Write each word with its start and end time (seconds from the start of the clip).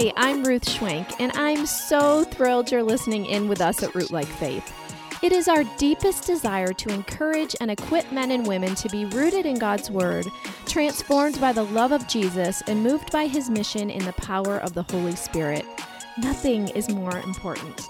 Hi, 0.00 0.14
I'm 0.16 0.44
Ruth 0.44 0.64
Schwenk, 0.64 1.16
and 1.18 1.30
I'm 1.32 1.66
so 1.66 2.24
thrilled 2.24 2.72
you're 2.72 2.82
listening 2.82 3.26
in 3.26 3.48
with 3.48 3.60
us 3.60 3.82
at 3.82 3.92
Rootlike 3.92 4.24
Faith. 4.24 4.72
It 5.22 5.30
is 5.30 5.46
our 5.46 5.62
deepest 5.76 6.26
desire 6.26 6.72
to 6.72 6.88
encourage 6.88 7.54
and 7.60 7.70
equip 7.70 8.10
men 8.10 8.30
and 8.30 8.46
women 8.46 8.74
to 8.76 8.88
be 8.88 9.04
rooted 9.04 9.44
in 9.44 9.58
God's 9.58 9.90
Word, 9.90 10.26
transformed 10.64 11.38
by 11.38 11.52
the 11.52 11.64
love 11.64 11.92
of 11.92 12.08
Jesus, 12.08 12.62
and 12.66 12.82
moved 12.82 13.12
by 13.12 13.26
His 13.26 13.50
mission 13.50 13.90
in 13.90 14.02
the 14.06 14.14
power 14.14 14.56
of 14.56 14.72
the 14.72 14.84
Holy 14.84 15.16
Spirit. 15.16 15.66
Nothing 16.16 16.68
is 16.68 16.88
more 16.88 17.18
important. 17.18 17.86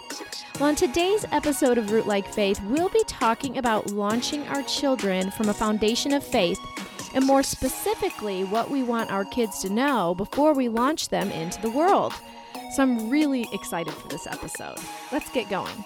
Well, 0.58 0.70
on 0.70 0.74
today's 0.74 1.24
episode 1.30 1.79
of 1.79 1.90
Rootlike 1.90 2.34
Faith, 2.34 2.61
we'll 2.64 2.88
be 2.88 3.04
talking 3.06 3.56
about 3.56 3.92
launching 3.92 4.42
our 4.48 4.64
children 4.64 5.30
from 5.30 5.48
a 5.48 5.54
foundation 5.54 6.12
of 6.12 6.24
faith 6.24 6.58
and 7.14 7.24
more 7.24 7.42
specifically, 7.42 8.45
what 8.45 8.70
we 8.70 8.82
want 8.82 9.10
our 9.10 9.24
kids 9.24 9.60
to 9.62 9.70
know 9.70 10.14
before 10.14 10.54
we 10.54 10.68
launch 10.68 11.09
them 11.09 11.30
into 11.30 11.60
the 11.60 11.70
world. 11.70 12.12
So 12.73 12.82
I'm 12.82 13.10
really 13.10 13.48
excited 13.52 13.92
for 13.92 14.09
this 14.09 14.27
episode. 14.27 14.78
Let's 15.10 15.30
get 15.30 15.48
going. 15.51 15.84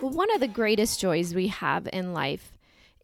Well, 0.00 0.10
one 0.10 0.32
of 0.34 0.40
the 0.40 0.48
greatest 0.48 0.98
joys 0.98 1.34
we 1.34 1.48
have 1.48 1.88
in 1.92 2.12
life 2.12 2.52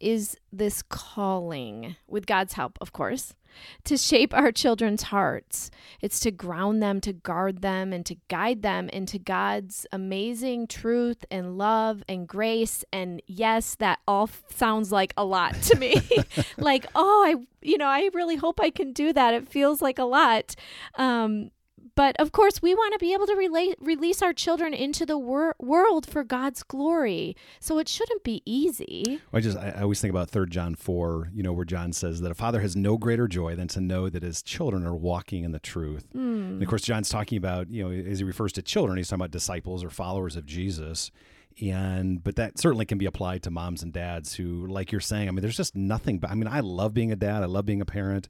is 0.01 0.37
this 0.51 0.81
calling, 0.81 1.95
with 2.07 2.25
God's 2.25 2.53
help, 2.53 2.77
of 2.81 2.91
course, 2.91 3.35
to 3.85 3.97
shape 3.97 4.33
our 4.33 4.51
children's 4.51 5.03
hearts. 5.03 5.69
It's 6.01 6.19
to 6.21 6.31
ground 6.31 6.81
them, 6.81 7.01
to 7.01 7.13
guard 7.13 7.61
them, 7.61 7.93
and 7.93 8.05
to 8.05 8.15
guide 8.27 8.61
them 8.61 8.89
into 8.89 9.19
God's 9.19 9.85
amazing 9.91 10.67
truth 10.67 11.25
and 11.29 11.57
love 11.57 12.03
and 12.07 12.27
grace. 12.27 12.83
And 12.91 13.21
yes, 13.27 13.75
that 13.75 13.99
all 14.07 14.29
sounds 14.49 14.91
like 14.91 15.13
a 15.17 15.25
lot 15.25 15.55
to 15.63 15.77
me. 15.77 15.95
like, 16.57 16.85
oh, 16.95 17.25
I, 17.27 17.35
you 17.61 17.77
know, 17.77 17.87
I 17.87 18.09
really 18.13 18.35
hope 18.35 18.59
I 18.59 18.69
can 18.69 18.93
do 18.93 19.13
that. 19.13 19.33
It 19.33 19.47
feels 19.47 19.81
like 19.81 19.99
a 19.99 20.05
lot. 20.05 20.55
Um, 20.95 21.51
but 21.99 22.15
of 22.17 22.31
course, 22.31 22.61
we 22.61 22.73
want 22.73 22.93
to 22.93 22.97
be 22.97 23.13
able 23.13 23.27
to 23.27 23.35
relate, 23.35 23.75
release 23.81 24.21
our 24.21 24.31
children 24.31 24.73
into 24.73 25.05
the 25.05 25.17
wor- 25.17 25.57
world 25.59 26.05
for 26.05 26.23
God's 26.23 26.63
glory. 26.63 27.35
So 27.59 27.77
it 27.77 27.89
shouldn't 27.89 28.23
be 28.23 28.41
easy. 28.45 29.19
I 29.33 29.41
just 29.41 29.57
I 29.57 29.81
always 29.81 29.99
think 29.99 30.13
about 30.13 30.29
Third 30.29 30.49
John 30.49 30.75
four, 30.75 31.29
you 31.33 31.43
know, 31.43 31.51
where 31.51 31.65
John 31.65 31.91
says 31.91 32.21
that 32.21 32.31
a 32.31 32.35
father 32.35 32.61
has 32.61 32.73
no 32.73 32.97
greater 32.97 33.27
joy 33.27 33.57
than 33.57 33.67
to 33.67 33.81
know 33.81 34.07
that 34.07 34.23
his 34.23 34.41
children 34.41 34.85
are 34.85 34.95
walking 34.95 35.43
in 35.43 35.51
the 35.51 35.59
truth. 35.59 36.07
Mm. 36.15 36.51
And 36.51 36.63
of 36.63 36.69
course, 36.69 36.83
John's 36.83 37.09
talking 37.09 37.37
about 37.37 37.69
you 37.69 37.83
know 37.83 37.91
as 37.91 38.19
he 38.19 38.23
refers 38.23 38.53
to 38.53 38.61
children, 38.61 38.95
he's 38.95 39.09
talking 39.09 39.19
about 39.19 39.31
disciples 39.31 39.83
or 39.83 39.89
followers 39.89 40.37
of 40.37 40.45
Jesus 40.45 41.11
and 41.61 42.23
but 42.23 42.37
that 42.37 42.57
certainly 42.57 42.85
can 42.85 42.97
be 42.97 43.07
applied 43.07 43.43
to 43.43 43.51
moms 43.51 43.83
and 43.83 43.91
dads 43.91 44.35
who 44.35 44.65
like 44.67 44.93
you're 44.93 45.01
saying 45.01 45.27
i 45.27 45.31
mean 45.31 45.41
there's 45.41 45.57
just 45.57 45.75
nothing 45.75 46.17
but 46.17 46.29
i 46.29 46.35
mean 46.35 46.47
i 46.47 46.61
love 46.61 46.93
being 46.93 47.11
a 47.11 47.17
dad 47.17 47.43
i 47.43 47.45
love 47.47 47.65
being 47.65 47.81
a 47.81 47.85
parent 47.85 48.29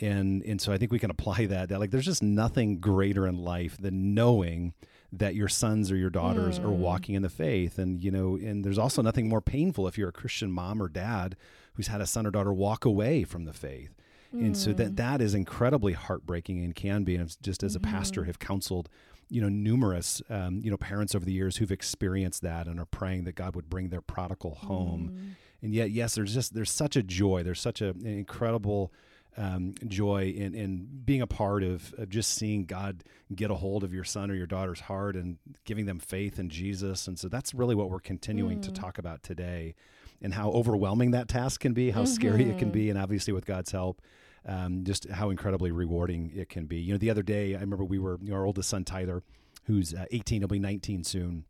and 0.00 0.42
and 0.42 0.60
so 0.60 0.72
I 0.72 0.78
think 0.78 0.92
we 0.92 0.98
can 0.98 1.10
apply 1.10 1.46
that. 1.46 1.68
That 1.68 1.80
like 1.80 1.90
there's 1.90 2.04
just 2.04 2.22
nothing 2.22 2.78
greater 2.78 3.26
in 3.26 3.38
life 3.38 3.76
than 3.78 4.14
knowing 4.14 4.74
that 5.12 5.34
your 5.34 5.48
sons 5.48 5.90
or 5.90 5.96
your 5.96 6.10
daughters 6.10 6.58
mm. 6.58 6.64
are 6.64 6.70
walking 6.70 7.14
in 7.14 7.22
the 7.22 7.28
faith, 7.28 7.78
and 7.78 8.02
you 8.02 8.10
know, 8.10 8.36
and 8.36 8.64
there's 8.64 8.78
also 8.78 9.02
nothing 9.02 9.28
more 9.28 9.40
painful 9.40 9.88
if 9.88 9.96
you're 9.98 10.10
a 10.10 10.12
Christian 10.12 10.50
mom 10.50 10.82
or 10.82 10.88
dad 10.88 11.36
who's 11.74 11.88
had 11.88 12.00
a 12.00 12.06
son 12.06 12.26
or 12.26 12.30
daughter 12.30 12.52
walk 12.52 12.84
away 12.84 13.24
from 13.24 13.44
the 13.44 13.52
faith. 13.52 13.94
Mm. 14.34 14.40
And 14.40 14.56
so 14.56 14.72
that 14.72 14.92
mm. 14.92 14.96
that 14.96 15.20
is 15.20 15.34
incredibly 15.34 15.94
heartbreaking 15.94 16.62
and 16.64 16.74
can 16.74 17.04
be. 17.04 17.16
And 17.16 17.36
just 17.42 17.62
as 17.62 17.74
a 17.74 17.80
pastor, 17.80 18.22
mm-hmm. 18.22 18.28
have 18.28 18.38
counseled 18.38 18.88
you 19.30 19.42
know 19.42 19.48
numerous 19.48 20.22
um, 20.30 20.60
you 20.62 20.70
know 20.70 20.76
parents 20.76 21.14
over 21.14 21.24
the 21.24 21.32
years 21.32 21.56
who've 21.56 21.70
experienced 21.70 22.42
that 22.42 22.66
and 22.66 22.80
are 22.80 22.86
praying 22.86 23.24
that 23.24 23.34
God 23.34 23.56
would 23.56 23.68
bring 23.68 23.88
their 23.88 24.00
prodigal 24.00 24.54
home. 24.54 25.10
Mm. 25.12 25.34
And 25.60 25.74
yet, 25.74 25.90
yes, 25.90 26.14
there's 26.14 26.34
just 26.34 26.54
there's 26.54 26.70
such 26.70 26.96
a 26.96 27.02
joy. 27.02 27.42
There's 27.42 27.60
such 27.60 27.80
a, 27.80 27.88
an 27.88 28.06
incredible 28.06 28.92
um, 29.38 29.74
joy 29.86 30.34
in, 30.36 30.54
in 30.54 30.88
being 31.04 31.22
a 31.22 31.26
part 31.26 31.62
of, 31.62 31.94
of 31.96 32.10
just 32.10 32.34
seeing 32.34 32.64
God 32.64 33.04
get 33.34 33.50
a 33.50 33.54
hold 33.54 33.84
of 33.84 33.94
your 33.94 34.04
son 34.04 34.30
or 34.30 34.34
your 34.34 34.46
daughter's 34.46 34.80
heart 34.80 35.14
and 35.14 35.38
giving 35.64 35.86
them 35.86 36.00
faith 36.00 36.38
in 36.38 36.50
Jesus. 36.50 37.06
And 37.06 37.18
so 37.18 37.28
that's 37.28 37.54
really 37.54 37.76
what 37.76 37.88
we're 37.88 38.00
continuing 38.00 38.58
mm. 38.58 38.62
to 38.62 38.72
talk 38.72 38.98
about 38.98 39.22
today 39.22 39.76
and 40.20 40.34
how 40.34 40.50
overwhelming 40.50 41.12
that 41.12 41.28
task 41.28 41.60
can 41.60 41.72
be, 41.72 41.90
how 41.90 42.02
mm-hmm. 42.02 42.12
scary 42.12 42.50
it 42.50 42.58
can 42.58 42.70
be, 42.70 42.82
mm-hmm. 42.82 42.90
and 42.90 42.98
obviously 42.98 43.32
with 43.32 43.46
God's 43.46 43.70
help, 43.70 44.02
um, 44.44 44.82
just 44.82 45.08
how 45.08 45.30
incredibly 45.30 45.70
rewarding 45.70 46.32
it 46.34 46.48
can 46.48 46.66
be. 46.66 46.78
You 46.78 46.94
know, 46.94 46.98
the 46.98 47.10
other 47.10 47.22
day, 47.22 47.54
I 47.54 47.60
remember 47.60 47.84
we 47.84 48.00
were, 48.00 48.18
you 48.20 48.30
know, 48.30 48.36
our 48.36 48.44
oldest 48.44 48.68
son, 48.68 48.84
Tyler, 48.84 49.22
who's 49.64 49.94
uh, 49.94 50.06
18, 50.10 50.40
he'll 50.40 50.48
be 50.48 50.58
19 50.58 51.04
soon. 51.04 51.44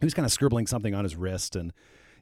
He 0.00 0.04
was 0.04 0.12
kind 0.12 0.26
of 0.26 0.32
scribbling 0.32 0.66
something 0.66 0.94
on 0.94 1.04
his 1.04 1.16
wrist 1.16 1.56
and 1.56 1.72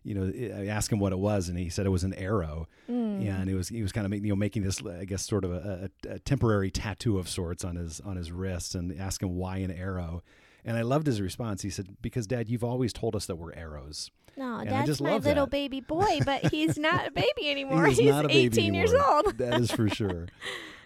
you 0.03 0.15
know, 0.15 0.57
I 0.57 0.67
asked 0.67 0.91
him 0.91 0.99
what 0.99 1.13
it 1.13 1.19
was, 1.19 1.49
and 1.49 1.59
he 1.59 1.69
said 1.69 1.87
it 1.87 1.91
was 1.91 2.05
an 2.05 2.15
arrow, 2.15 2.69
mm. 2.91 3.29
and 3.29 3.51
it 3.51 3.55
was 3.55 3.69
he 3.69 3.83
was 3.83 3.93
kind 3.93 4.05
of 4.05 4.11
making 4.11 4.25
you 4.25 4.33
know 4.33 4.37
making 4.37 4.63
this 4.63 4.83
I 4.85 5.05
guess 5.05 5.27
sort 5.27 5.45
of 5.45 5.53
a, 5.53 5.91
a, 6.07 6.15
a, 6.15 6.19
temporary 6.21 6.71
tattoo 6.71 7.19
of 7.19 7.29
sorts 7.29 7.65
on 7.65 7.77
his 7.77 8.01
on 8.01 8.17
his 8.17 8.33
wrist, 8.33 8.75
and 8.75 8.99
asked 8.99 9.23
him 9.23 9.37
why 9.37 9.59
an 9.59 9.71
arrow, 9.71 10.23
and 10.65 10.77
I 10.77 10.83
loved 10.83 11.07
his 11.07 11.21
response. 11.21 11.63
He 11.63 11.71
said, 11.71 11.97
"Because 12.01 12.27
Dad, 12.27 12.49
you've 12.49 12.65
always 12.65 12.93
told 12.93 13.15
us 13.15 13.27
that 13.27 13.37
we're 13.37 13.55
arrows." 13.55 14.11
No, 14.37 14.59
and 14.59 14.71
that's 14.71 15.01
my 15.01 15.19
little 15.19 15.47
that. 15.47 15.51
baby 15.51 15.81
boy, 15.81 16.21
but 16.25 16.47
he's 16.51 16.79
not 16.79 17.09
a 17.09 17.11
baby 17.11 17.29
anymore. 17.51 17.87
he 17.87 17.95
he's 17.95 18.11
not 18.11 18.25
a 18.25 18.29
baby 18.29 18.47
18 18.47 18.65
anymore. 18.65 18.81
years 18.81 18.95
old. 18.95 19.39
that 19.39 19.61
is 19.61 19.71
for 19.71 19.89
sure. 19.89 20.29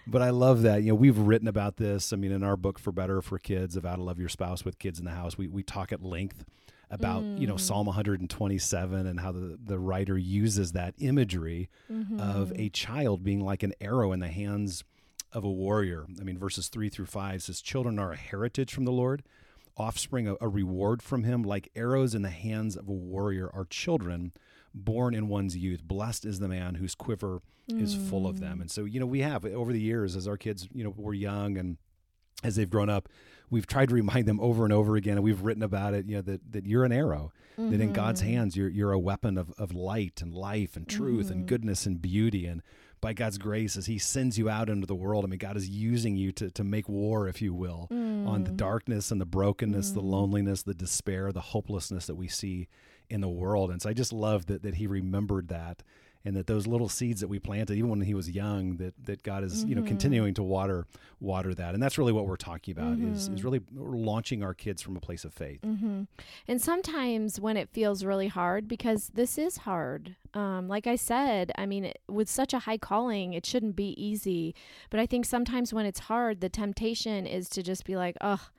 But 0.07 0.21
I 0.21 0.29
love 0.29 0.61
that. 0.61 0.83
You 0.83 0.89
know, 0.89 0.95
we've 0.95 1.17
written 1.17 1.47
about 1.47 1.77
this. 1.77 2.13
I 2.13 2.15
mean, 2.15 2.31
in 2.31 2.43
our 2.43 2.55
book 2.55 2.77
for 2.77 2.91
Better 2.91 3.23
for 3.23 3.39
Kids 3.39 3.75
of 3.75 3.85
How 3.85 3.95
to 3.95 4.03
Love 4.03 4.19
Your 4.19 4.29
Spouse 4.29 4.63
with 4.63 4.77
Kids 4.77 4.99
in 4.99 5.05
the 5.05 5.11
House, 5.11 5.35
we, 5.35 5.47
we 5.47 5.63
talk 5.63 5.91
at 5.91 6.03
length 6.03 6.45
about 6.89 7.23
mm. 7.23 7.39
you 7.39 7.47
know 7.47 7.55
mm. 7.55 7.59
Psalm 7.59 7.87
127 7.87 9.07
and 9.07 9.19
how 9.19 9.31
the, 9.31 9.57
the 9.63 9.79
writer 9.79 10.17
uses 10.17 10.73
that 10.73 10.93
imagery 10.99 11.69
mm-hmm. 11.91 12.19
of 12.19 12.51
a 12.55 12.69
child 12.69 13.23
being 13.23 13.39
like 13.39 13.63
an 13.63 13.73
arrow 13.81 14.11
in 14.11 14.19
the 14.19 14.29
hands 14.29 14.83
of 15.31 15.43
a 15.43 15.51
warrior. 15.51 16.05
I 16.19 16.23
mean, 16.23 16.37
verses 16.37 16.69
three 16.69 16.89
through 16.89 17.07
five 17.07 17.43
says, 17.43 17.61
"Children 17.61 17.99
are 17.99 18.11
a 18.11 18.17
heritage 18.17 18.73
from 18.73 18.85
the 18.85 18.91
Lord, 18.91 19.23
offspring 19.77 20.27
a, 20.27 20.35
a 20.39 20.47
reward 20.47 21.01
from 21.01 21.23
Him. 21.23 21.43
Like 21.43 21.69
arrows 21.75 22.15
in 22.15 22.21
the 22.21 22.29
hands 22.29 22.75
of 22.75 22.87
a 22.87 22.93
warrior 22.93 23.49
are 23.53 23.65
children." 23.65 24.31
born 24.75 25.15
in 25.15 25.27
one's 25.27 25.55
youth. 25.55 25.83
Blessed 25.83 26.25
is 26.25 26.39
the 26.39 26.47
man 26.47 26.75
whose 26.75 26.95
quiver 26.95 27.41
mm. 27.71 27.81
is 27.81 27.95
full 27.95 28.27
of 28.27 28.39
them. 28.39 28.57
Mm. 28.57 28.61
And 28.61 28.71
so, 28.71 28.83
you 28.83 28.99
know, 28.99 29.05
we 29.05 29.21
have 29.21 29.45
over 29.45 29.71
the 29.71 29.79
years 29.79 30.15
as 30.15 30.27
our 30.27 30.37
kids, 30.37 30.67
you 30.73 30.83
know, 30.83 30.93
were 30.95 31.13
young 31.13 31.57
and 31.57 31.77
as 32.43 32.55
they've 32.55 32.69
grown 32.69 32.89
up, 32.89 33.09
we've 33.49 33.67
tried 33.67 33.89
to 33.89 33.95
remind 33.95 34.27
them 34.27 34.39
over 34.39 34.63
and 34.63 34.73
over 34.73 34.95
again, 34.95 35.15
and 35.15 35.23
we've 35.23 35.41
written 35.41 35.63
about 35.63 35.93
it. 35.93 36.05
You 36.05 36.17
know 36.17 36.21
that 36.21 36.51
that 36.51 36.65
you're 36.65 36.85
an 36.85 36.91
arrow, 36.91 37.31
mm-hmm. 37.57 37.71
that 37.71 37.81
in 37.81 37.93
God's 37.93 38.21
mm-hmm. 38.21 38.31
hands 38.31 38.57
you're 38.57 38.69
you're 38.69 38.91
a 38.91 38.99
weapon 38.99 39.37
of, 39.37 39.51
of 39.57 39.73
light 39.73 40.21
and 40.21 40.33
life 40.33 40.75
and 40.75 40.87
truth 40.87 41.25
mm-hmm. 41.25 41.33
and 41.33 41.47
goodness 41.47 41.85
and 41.85 42.01
beauty. 42.01 42.45
And 42.45 42.61
by 43.01 43.13
God's 43.13 43.37
grace, 43.37 43.77
as 43.77 43.85
He 43.85 43.97
sends 43.97 44.37
you 44.37 44.49
out 44.49 44.69
into 44.69 44.87
the 44.87 44.95
world, 44.95 45.25
I 45.25 45.27
mean, 45.27 45.39
God 45.39 45.57
is 45.57 45.69
using 45.69 46.15
you 46.15 46.31
to 46.33 46.49
to 46.51 46.63
make 46.63 46.89
war, 46.89 47.27
if 47.27 47.41
you 47.41 47.53
will, 47.53 47.87
mm. 47.91 48.27
on 48.27 48.43
the 48.43 48.51
mm. 48.51 48.57
darkness 48.57 49.11
and 49.11 49.21
the 49.21 49.25
brokenness, 49.25 49.91
mm. 49.91 49.93
the 49.95 50.01
loneliness, 50.01 50.63
the 50.63 50.73
despair, 50.73 51.31
the 51.31 51.41
hopelessness 51.41 52.07
that 52.07 52.15
we 52.15 52.27
see 52.27 52.67
in 53.09 53.21
the 53.21 53.29
world. 53.29 53.69
And 53.69 53.81
so 53.81 53.89
I 53.89 53.93
just 53.93 54.13
love 54.13 54.47
that 54.47 54.63
that 54.63 54.75
He 54.75 54.87
remembered 54.87 55.49
that 55.49 55.83
and 56.25 56.35
that 56.35 56.47
those 56.47 56.65
little 56.65 56.89
seeds 56.89 57.21
that 57.21 57.27
we 57.27 57.39
planted 57.39 57.77
even 57.77 57.89
when 57.89 58.01
he 58.01 58.13
was 58.13 58.29
young 58.29 58.77
that 58.77 58.93
that 59.05 59.23
God 59.23 59.43
is 59.43 59.59
mm-hmm. 59.59 59.69
you 59.69 59.75
know 59.75 59.81
mm-hmm. 59.81 59.87
continuing 59.87 60.33
to 60.33 60.43
water 60.43 60.87
water 61.21 61.53
that 61.53 61.73
and 61.73 61.81
that's 61.81 61.97
really 61.97 62.11
what 62.11 62.27
we're 62.27 62.35
talking 62.35 62.71
about 62.73 62.97
mm-hmm. 62.97 63.13
is 63.13 63.21
is 63.21 63.29
mm-hmm. 63.29 63.43
really 63.43 63.61
launching 63.73 64.43
our 64.43 64.53
kids 64.53 64.81
from 64.81 64.97
a 64.97 64.99
place 64.99 65.23
of 65.23 65.33
faith 65.33 65.61
mm-hmm. 65.61 66.03
and 66.47 66.61
sometimes 66.61 67.39
when 67.39 67.55
it 67.55 67.69
feels 67.69 68.03
really 68.03 68.27
hard 68.27 68.67
because 68.67 69.11
this 69.13 69.37
is 69.37 69.57
hard 69.57 70.15
um, 70.33 70.67
like 70.67 70.87
I 70.87 70.95
said 70.95 71.51
I 71.57 71.65
mean 71.65 71.85
it, 71.85 71.99
with 72.09 72.29
such 72.29 72.53
a 72.53 72.59
high 72.59 72.77
calling 72.77 73.33
it 73.33 73.45
shouldn't 73.45 73.75
be 73.75 73.93
easy 74.03 74.55
but 74.89 74.99
I 74.99 75.05
think 75.05 75.25
sometimes 75.25 75.73
when 75.73 75.85
it's 75.85 75.99
hard 75.99 76.41
the 76.41 76.49
temptation 76.49 77.25
is 77.25 77.47
to 77.49 77.63
just 77.63 77.85
be 77.85 77.95
like 77.95 78.17
oh 78.19 78.49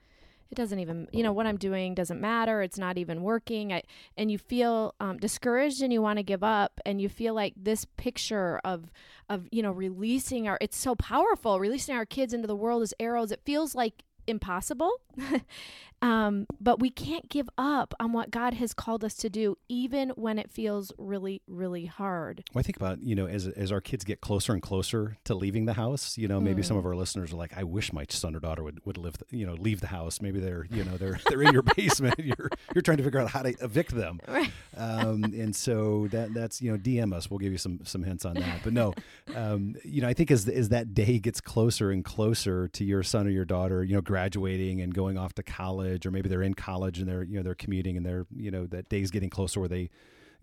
it 0.50 0.54
doesn't 0.54 0.78
even 0.78 1.08
you 1.12 1.22
know 1.22 1.32
what 1.32 1.46
i'm 1.46 1.56
doing 1.56 1.94
doesn't 1.94 2.20
matter 2.20 2.62
it's 2.62 2.78
not 2.78 2.98
even 2.98 3.22
working 3.22 3.72
I, 3.72 3.82
and 4.16 4.30
you 4.30 4.38
feel 4.38 4.94
um, 5.00 5.18
discouraged 5.18 5.82
and 5.82 5.92
you 5.92 6.02
want 6.02 6.18
to 6.18 6.22
give 6.22 6.42
up 6.44 6.80
and 6.84 7.00
you 7.00 7.08
feel 7.08 7.34
like 7.34 7.54
this 7.56 7.84
picture 7.96 8.60
of 8.64 8.92
of 9.28 9.48
you 9.50 9.62
know 9.62 9.72
releasing 9.72 10.46
our 10.48 10.58
it's 10.60 10.76
so 10.76 10.94
powerful 10.94 11.58
releasing 11.58 11.94
our 11.94 12.06
kids 12.06 12.32
into 12.32 12.46
the 12.46 12.56
world 12.56 12.82
as 12.82 12.94
arrows 13.00 13.32
it 13.32 13.40
feels 13.44 13.74
like 13.74 14.04
impossible. 14.26 15.00
um, 16.02 16.46
but 16.60 16.80
we 16.80 16.90
can't 16.90 17.28
give 17.28 17.48
up 17.56 17.94
on 17.98 18.12
what 18.12 18.30
God 18.30 18.54
has 18.54 18.74
called 18.74 19.04
us 19.04 19.14
to 19.14 19.30
do, 19.30 19.56
even 19.68 20.10
when 20.10 20.38
it 20.38 20.50
feels 20.50 20.92
really, 20.98 21.42
really 21.46 21.86
hard. 21.86 22.44
Well, 22.52 22.60
I 22.60 22.62
think 22.62 22.76
about, 22.76 23.02
you 23.02 23.14
know, 23.14 23.26
as, 23.26 23.46
as 23.46 23.72
our 23.72 23.80
kids 23.80 24.04
get 24.04 24.20
closer 24.20 24.52
and 24.52 24.62
closer 24.62 25.16
to 25.24 25.34
leaving 25.34 25.66
the 25.66 25.74
house, 25.74 26.18
you 26.18 26.28
know, 26.28 26.40
maybe 26.40 26.62
mm. 26.62 26.64
some 26.64 26.76
of 26.76 26.84
our 26.86 26.94
listeners 26.94 27.32
are 27.32 27.36
like, 27.36 27.56
I 27.56 27.64
wish 27.64 27.92
my 27.92 28.04
son 28.08 28.34
or 28.34 28.40
daughter 28.40 28.62
would, 28.62 28.84
would 28.84 28.98
live, 28.98 29.16
you 29.30 29.46
know, 29.46 29.54
leave 29.54 29.80
the 29.80 29.88
house. 29.88 30.20
Maybe 30.20 30.40
they're, 30.40 30.66
you 30.70 30.84
know, 30.84 30.96
they're, 30.96 31.18
they're 31.28 31.42
in 31.42 31.52
your 31.52 31.62
basement. 31.76 32.16
You're, 32.26 32.50
you're 32.74 32.82
trying 32.82 32.96
to 32.96 33.04
figure 33.04 33.20
out 33.20 33.30
how 33.30 33.42
to 33.42 33.54
evict 33.60 33.94
them. 33.94 34.20
Right. 34.26 34.50
Um, 34.76 35.22
and 35.24 35.54
so 35.54 36.08
that, 36.08 36.34
that's, 36.34 36.60
you 36.60 36.72
know, 36.72 36.78
DM 36.78 37.12
us. 37.14 37.30
We'll 37.30 37.38
give 37.38 37.52
you 37.52 37.58
some, 37.58 37.80
some 37.84 38.02
hints 38.02 38.24
on 38.24 38.34
that. 38.34 38.62
But 38.64 38.72
no, 38.72 38.94
um, 39.34 39.76
you 39.84 40.02
know, 40.02 40.08
I 40.08 40.14
think 40.14 40.30
as, 40.30 40.48
as 40.48 40.70
that 40.70 40.92
day 40.92 41.18
gets 41.18 41.40
closer 41.40 41.90
and 41.90 42.04
closer 42.04 42.68
to 42.68 42.84
your 42.84 43.02
son 43.02 43.26
or 43.26 43.30
your 43.30 43.44
daughter, 43.44 43.84
you 43.84 43.94
know, 43.94 44.00
graduating 44.00 44.80
and 44.80 44.92
going 44.92 45.05
off 45.16 45.34
to 45.34 45.42
college, 45.42 46.06
or 46.06 46.10
maybe 46.10 46.28
they're 46.28 46.42
in 46.42 46.54
college 46.54 46.98
and 46.98 47.08
they're 47.08 47.22
you 47.22 47.36
know 47.36 47.42
they're 47.42 47.54
commuting 47.54 47.96
and 47.96 48.04
they're 48.04 48.26
you 48.34 48.50
know 48.50 48.66
that 48.66 48.88
day's 48.88 49.10
getting 49.10 49.30
closer 49.30 49.60
where 49.60 49.68
they 49.68 49.90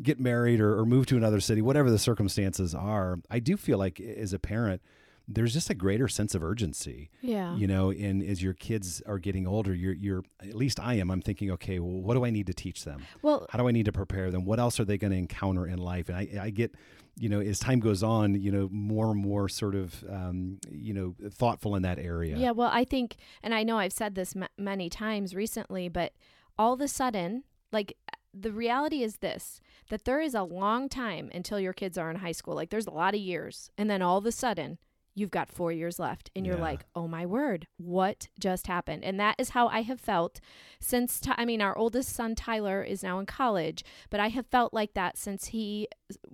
get 0.01 0.19
married 0.19 0.59
or, 0.59 0.79
or 0.79 0.85
move 0.85 1.05
to 1.07 1.17
another 1.17 1.39
city, 1.39 1.61
whatever 1.61 1.91
the 1.91 1.99
circumstances 1.99 2.73
are. 2.73 3.19
I 3.29 3.39
do 3.39 3.57
feel 3.57 3.77
like 3.77 3.99
as 3.99 4.33
a 4.33 4.39
parent 4.39 4.81
there's 5.27 5.53
just 5.53 5.69
a 5.69 5.73
greater 5.73 6.07
sense 6.07 6.35
of 6.35 6.43
urgency. 6.43 7.09
Yeah. 7.21 7.55
You 7.55 7.67
know, 7.67 7.91
and 7.91 8.21
as 8.21 8.43
your 8.43 8.53
kids 8.53 9.01
are 9.05 9.19
getting 9.19 9.47
older, 9.47 9.73
you're 9.73 9.93
you're 9.93 10.23
at 10.41 10.55
least 10.55 10.79
I 10.79 10.95
am. 10.95 11.09
I'm 11.09 11.21
thinking, 11.21 11.51
okay, 11.51 11.79
well, 11.79 12.01
what 12.01 12.15
do 12.15 12.25
I 12.25 12.29
need 12.29 12.47
to 12.47 12.53
teach 12.53 12.83
them? 12.83 13.03
Well, 13.21 13.47
How 13.49 13.59
do 13.59 13.67
I 13.67 13.71
need 13.71 13.85
to 13.85 13.91
prepare 13.91 14.31
them? 14.31 14.43
What 14.45 14.59
else 14.59 14.79
are 14.79 14.85
they 14.85 14.97
going 14.97 15.11
to 15.11 15.17
encounter 15.17 15.65
in 15.65 15.79
life? 15.79 16.09
And 16.09 16.17
I, 16.17 16.27
I 16.41 16.49
get, 16.49 16.75
you 17.17 17.29
know, 17.29 17.39
as 17.39 17.59
time 17.59 17.79
goes 17.79 18.03
on, 18.03 18.35
you 18.35 18.51
know, 18.51 18.67
more 18.71 19.11
and 19.11 19.19
more 19.19 19.47
sort 19.47 19.75
of, 19.75 20.03
um, 20.09 20.59
you 20.69 20.93
know, 20.93 21.15
thoughtful 21.31 21.75
in 21.75 21.83
that 21.83 21.99
area. 21.99 22.35
Yeah, 22.37 22.51
well, 22.51 22.69
I 22.73 22.83
think, 22.83 23.15
and 23.41 23.53
I 23.53 23.63
know 23.63 23.77
I've 23.77 23.93
said 23.93 24.15
this 24.15 24.35
m- 24.35 24.47
many 24.57 24.89
times 24.89 25.33
recently, 25.33 25.87
but 25.87 26.13
all 26.57 26.73
of 26.73 26.81
a 26.81 26.87
sudden, 26.87 27.43
like 27.71 27.95
the 28.33 28.51
reality 28.51 29.03
is 29.03 29.17
this 29.17 29.61
that 29.89 30.05
there 30.05 30.19
is 30.19 30.33
a 30.33 30.43
long 30.43 30.89
time 30.89 31.29
until 31.33 31.59
your 31.59 31.73
kids 31.73 31.97
are 31.97 32.09
in 32.09 32.17
high 32.17 32.31
school. 32.31 32.55
Like 32.55 32.71
there's 32.71 32.87
a 32.87 32.91
lot 32.91 33.13
of 33.13 33.19
years. 33.21 33.69
And 33.77 33.89
then 33.89 34.01
all 34.01 34.17
of 34.17 34.25
a 34.25 34.31
sudden, 34.31 34.79
you've 35.15 35.31
got 35.31 35.47
four 35.49 35.71
years 35.71 35.99
left. 35.99 36.31
And 36.35 36.45
you're 36.45 36.55
Yeah. 36.55 36.61
like, 36.61 36.85
oh 36.95 37.07
my 37.07 37.25
word, 37.25 37.67
what 37.77 38.27
just 38.39 38.67
happened? 38.67 39.03
And 39.03 39.19
that 39.19 39.35
is 39.37 39.49
how 39.49 39.67
I 39.67 39.81
have 39.83 39.99
felt 40.01 40.39
since, 40.79 41.19
ti 41.19 41.31
I 41.37 41.45
mean, 41.45 41.61
our 41.61 41.77
oldest 41.77 42.09
son, 42.09 42.33
Tyler, 42.35 42.81
is 42.83 43.03
now 43.03 43.19
in 43.19 43.25
college, 43.25 43.83
but 44.09 44.19
I 44.19 44.29
have 44.29 44.47
felt 44.47 44.73
like 44.73 44.93
that 44.95 45.17
since 45.17 45.47
he, 45.47 45.87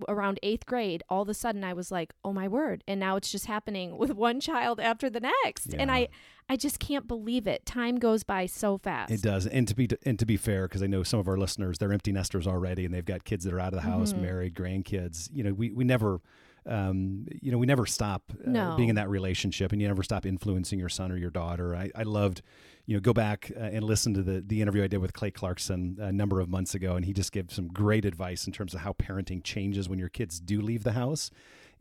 around 0.08 0.38
eighth 0.42 0.66
grade, 0.66 1.02
all 1.08 1.22
of 1.22 1.28
a 1.28 1.34
sudden 1.34 1.62
I 1.62 1.72
was 1.74 1.90
like, 1.90 2.14
oh 2.24 2.32
my 2.32 2.48
word. 2.48 2.82
And 2.88 2.98
now 2.98 3.16
it's 3.16 3.30
just 3.30 3.46
happening 3.46 3.98
with 3.98 4.12
one 4.12 4.40
child 4.40 4.80
after 4.80 5.10
the 5.10 5.20
next. 5.44 5.74
And 5.74 5.90
I, 5.90 6.08
I 6.48 6.56
just 6.56 6.78
can't 6.80 7.06
believe 7.06 7.46
it. 7.46 7.64
Time 7.66 7.96
goes 7.98 8.24
by 8.24 8.46
so 8.46 8.78
fast. 8.78 9.12
It 9.12 9.22
does, 9.22 9.46
and 9.46 9.68
to 9.68 9.74
be 9.74 9.88
and 10.04 10.18
to 10.18 10.26
be 10.26 10.36
fair, 10.36 10.66
because 10.66 10.82
I 10.82 10.86
know 10.88 11.02
some 11.04 11.20
of 11.20 11.28
our 11.28 11.36
listeners, 11.36 11.78
they're 11.78 11.92
empty 11.92 12.10
nesters 12.12 12.46
already, 12.46 12.84
and 12.84 12.92
they've 12.92 13.04
got 13.04 13.24
kids 13.24 13.44
that 13.44 13.52
are 13.54 13.60
out 13.60 13.72
of 13.72 13.82
the 13.82 13.88
house, 13.88 14.12
Mhm. 14.12 14.22
married, 14.22 14.54
grandkids. 14.54 15.28
You 15.32 15.44
know, 15.44 15.52
we 15.52 15.70
we 15.70 15.84
never, 15.84 16.20
um, 16.66 17.26
you 17.40 17.50
know, 17.50 17.58
we 17.58 17.66
never 17.66 17.86
stop 17.86 18.22
uh, 18.32 18.50
No. 18.50 18.76
being 18.76 18.88
in 18.88 18.96
that 18.96 19.08
relationship, 19.08 19.72
and 19.72 19.80
you 19.80 19.88
never 19.88 20.02
stop 20.02 20.26
influencing 20.26 20.78
your 20.78 20.88
son 20.88 21.10
or 21.10 21.16
your 21.16 21.30
daughter. 21.30 21.74
I, 21.74 21.90
I 21.94 22.02
loved, 22.02 22.42
you 22.86 22.94
know, 22.96 23.00
go 23.00 23.12
back 23.12 23.50
uh, 23.56 23.60
and 23.60 23.84
listen 23.84 24.14
to 24.14 24.22
the 24.22 24.40
the 24.40 24.60
interview 24.60 24.84
I 24.84 24.86
did 24.86 24.98
with 24.98 25.12
Clay 25.12 25.30
Clarkson 25.30 25.96
a 26.00 26.12
number 26.12 26.40
of 26.40 26.48
months 26.48 26.74
ago, 26.74 26.96
and 26.96 27.04
he 27.04 27.12
just 27.12 27.32
gave 27.32 27.50
some 27.50 27.68
great 27.68 28.04
advice 28.04 28.46
in 28.46 28.52
terms 28.52 28.74
of 28.74 28.80
how 28.80 28.92
parenting 28.92 29.42
changes 29.42 29.88
when 29.88 29.98
your 29.98 30.08
kids 30.08 30.40
do 30.40 30.60
leave 30.60 30.84
the 30.84 30.92
house. 30.92 31.30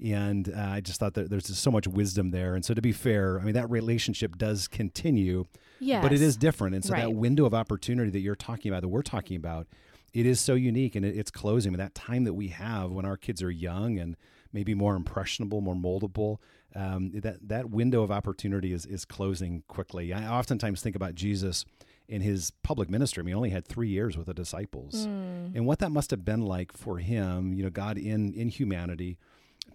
And 0.02 0.54
uh, 0.56 0.62
I 0.76 0.82
just 0.82 1.00
thought 1.00 1.14
that 1.16 1.30
there's 1.30 1.48
just 1.48 1.62
so 1.62 1.72
much 1.72 1.86
wisdom 1.86 2.32
there. 2.32 2.56
And 2.56 2.64
so, 2.64 2.74
to 2.74 2.82
be 2.82 2.94
fair, 2.94 3.38
I 3.40 3.44
mean, 3.44 3.54
that 3.56 3.70
relationship 3.70 4.38
does 4.38 4.68
continue, 4.68 5.46
yes. 5.80 6.02
but 6.02 6.14
it 6.14 6.22
is 6.22 6.38
different. 6.38 6.74
And 6.76 6.86
so 6.86 6.94
that 6.94 7.14
window 7.14 7.46
of 7.46 7.54
opportunity 7.54 8.10
that 8.12 8.20
you're 8.20 8.36
talking 8.36 8.72
about, 8.72 8.82
that 8.82 8.88
we're 8.88 9.02
talking 9.02 9.36
about, 9.36 9.68
it 10.14 10.26
is 10.26 10.40
so 10.40 10.54
unique 10.54 10.96
and 10.96 11.06
it, 11.06 11.18
it's 11.18 11.32
closing. 11.32 11.74
With 11.74 11.80
that 11.80 11.96
time 11.96 12.24
that 12.24 12.34
we 12.34 12.48
have 12.48 12.92
when 12.92 13.06
our 13.06 13.18
kids 13.18 13.44
are 13.44 13.52
young 13.52 14.00
and 14.00 14.16
maybe 14.54 14.74
more 14.74 14.96
impressionable, 14.96 15.62
more 15.62 15.76
moldable, 15.76 16.38
um, 16.76 17.12
that 17.22 17.48
that 17.48 17.70
window 17.70 18.04
of 18.04 18.12
opportunity 18.12 18.74
is 18.74 18.86
is 18.86 19.06
closing 19.06 19.64
quickly. 19.68 20.14
I 20.14 20.28
oftentimes 20.28 20.82
think 20.82 20.96
about 20.96 21.16
Jesus 21.16 21.66
in 22.08 22.22
his 22.22 22.52
public 22.64 22.90
ministry. 22.90 23.22
I 23.22 23.24
mean, 23.24 23.34
he 23.34 23.38
only 23.38 23.50
had 23.52 23.66
three 23.68 23.90
years 23.90 24.18
with 24.18 24.26
the 24.28 24.34
disciples, 24.34 25.06
Mm. 25.08 25.56
and 25.56 25.66
what 25.66 25.80
that 25.80 25.92
must 25.92 26.10
have 26.12 26.26
been 26.26 26.42
like 26.42 26.72
for 26.74 26.98
him. 27.00 27.54
You 27.54 27.64
know, 27.64 27.70
God 27.70 27.98
in 27.98 28.34
in 28.34 28.50
humanity, 28.50 29.18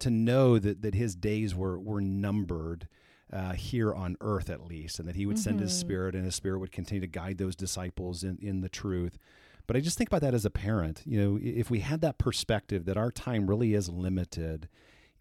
to 0.00 0.10
know 0.10 0.58
that 0.58 0.82
that 0.82 0.94
his 0.94 1.14
days 1.14 1.54
were 1.54 1.78
were 1.78 2.00
numbered 2.00 2.88
uh, 3.32 3.52
here 3.54 3.92
on 3.92 4.16
earth 4.20 4.48
at 4.50 4.64
least, 4.64 4.98
and 5.00 5.08
that 5.08 5.16
he 5.16 5.26
would 5.26 5.38
send 5.38 5.58
his 5.58 5.72
Mhm. 5.72 5.80
spirit, 5.80 6.14
and 6.14 6.24
his 6.24 6.34
spirit 6.36 6.58
would 6.60 6.70
continue 6.70 7.00
to 7.00 7.06
guide 7.08 7.38
those 7.38 7.56
disciples 7.56 8.22
in, 8.22 8.38
in 8.40 8.60
the 8.60 8.68
truth. 8.68 9.18
But 9.66 9.76
I 9.76 9.80
just 9.80 9.96
think 9.96 10.10
about 10.10 10.20
that 10.22 10.34
as 10.34 10.44
a 10.44 10.50
parent. 10.50 11.02
You 11.06 11.20
know, 11.20 11.38
if 11.42 11.70
we 11.70 11.80
had 11.80 12.00
that 12.02 12.18
perspective 12.18 12.84
that 12.84 12.96
our 12.96 13.10
time 13.10 13.46
really 13.46 13.74
is 13.74 13.88
limited, 13.88 14.68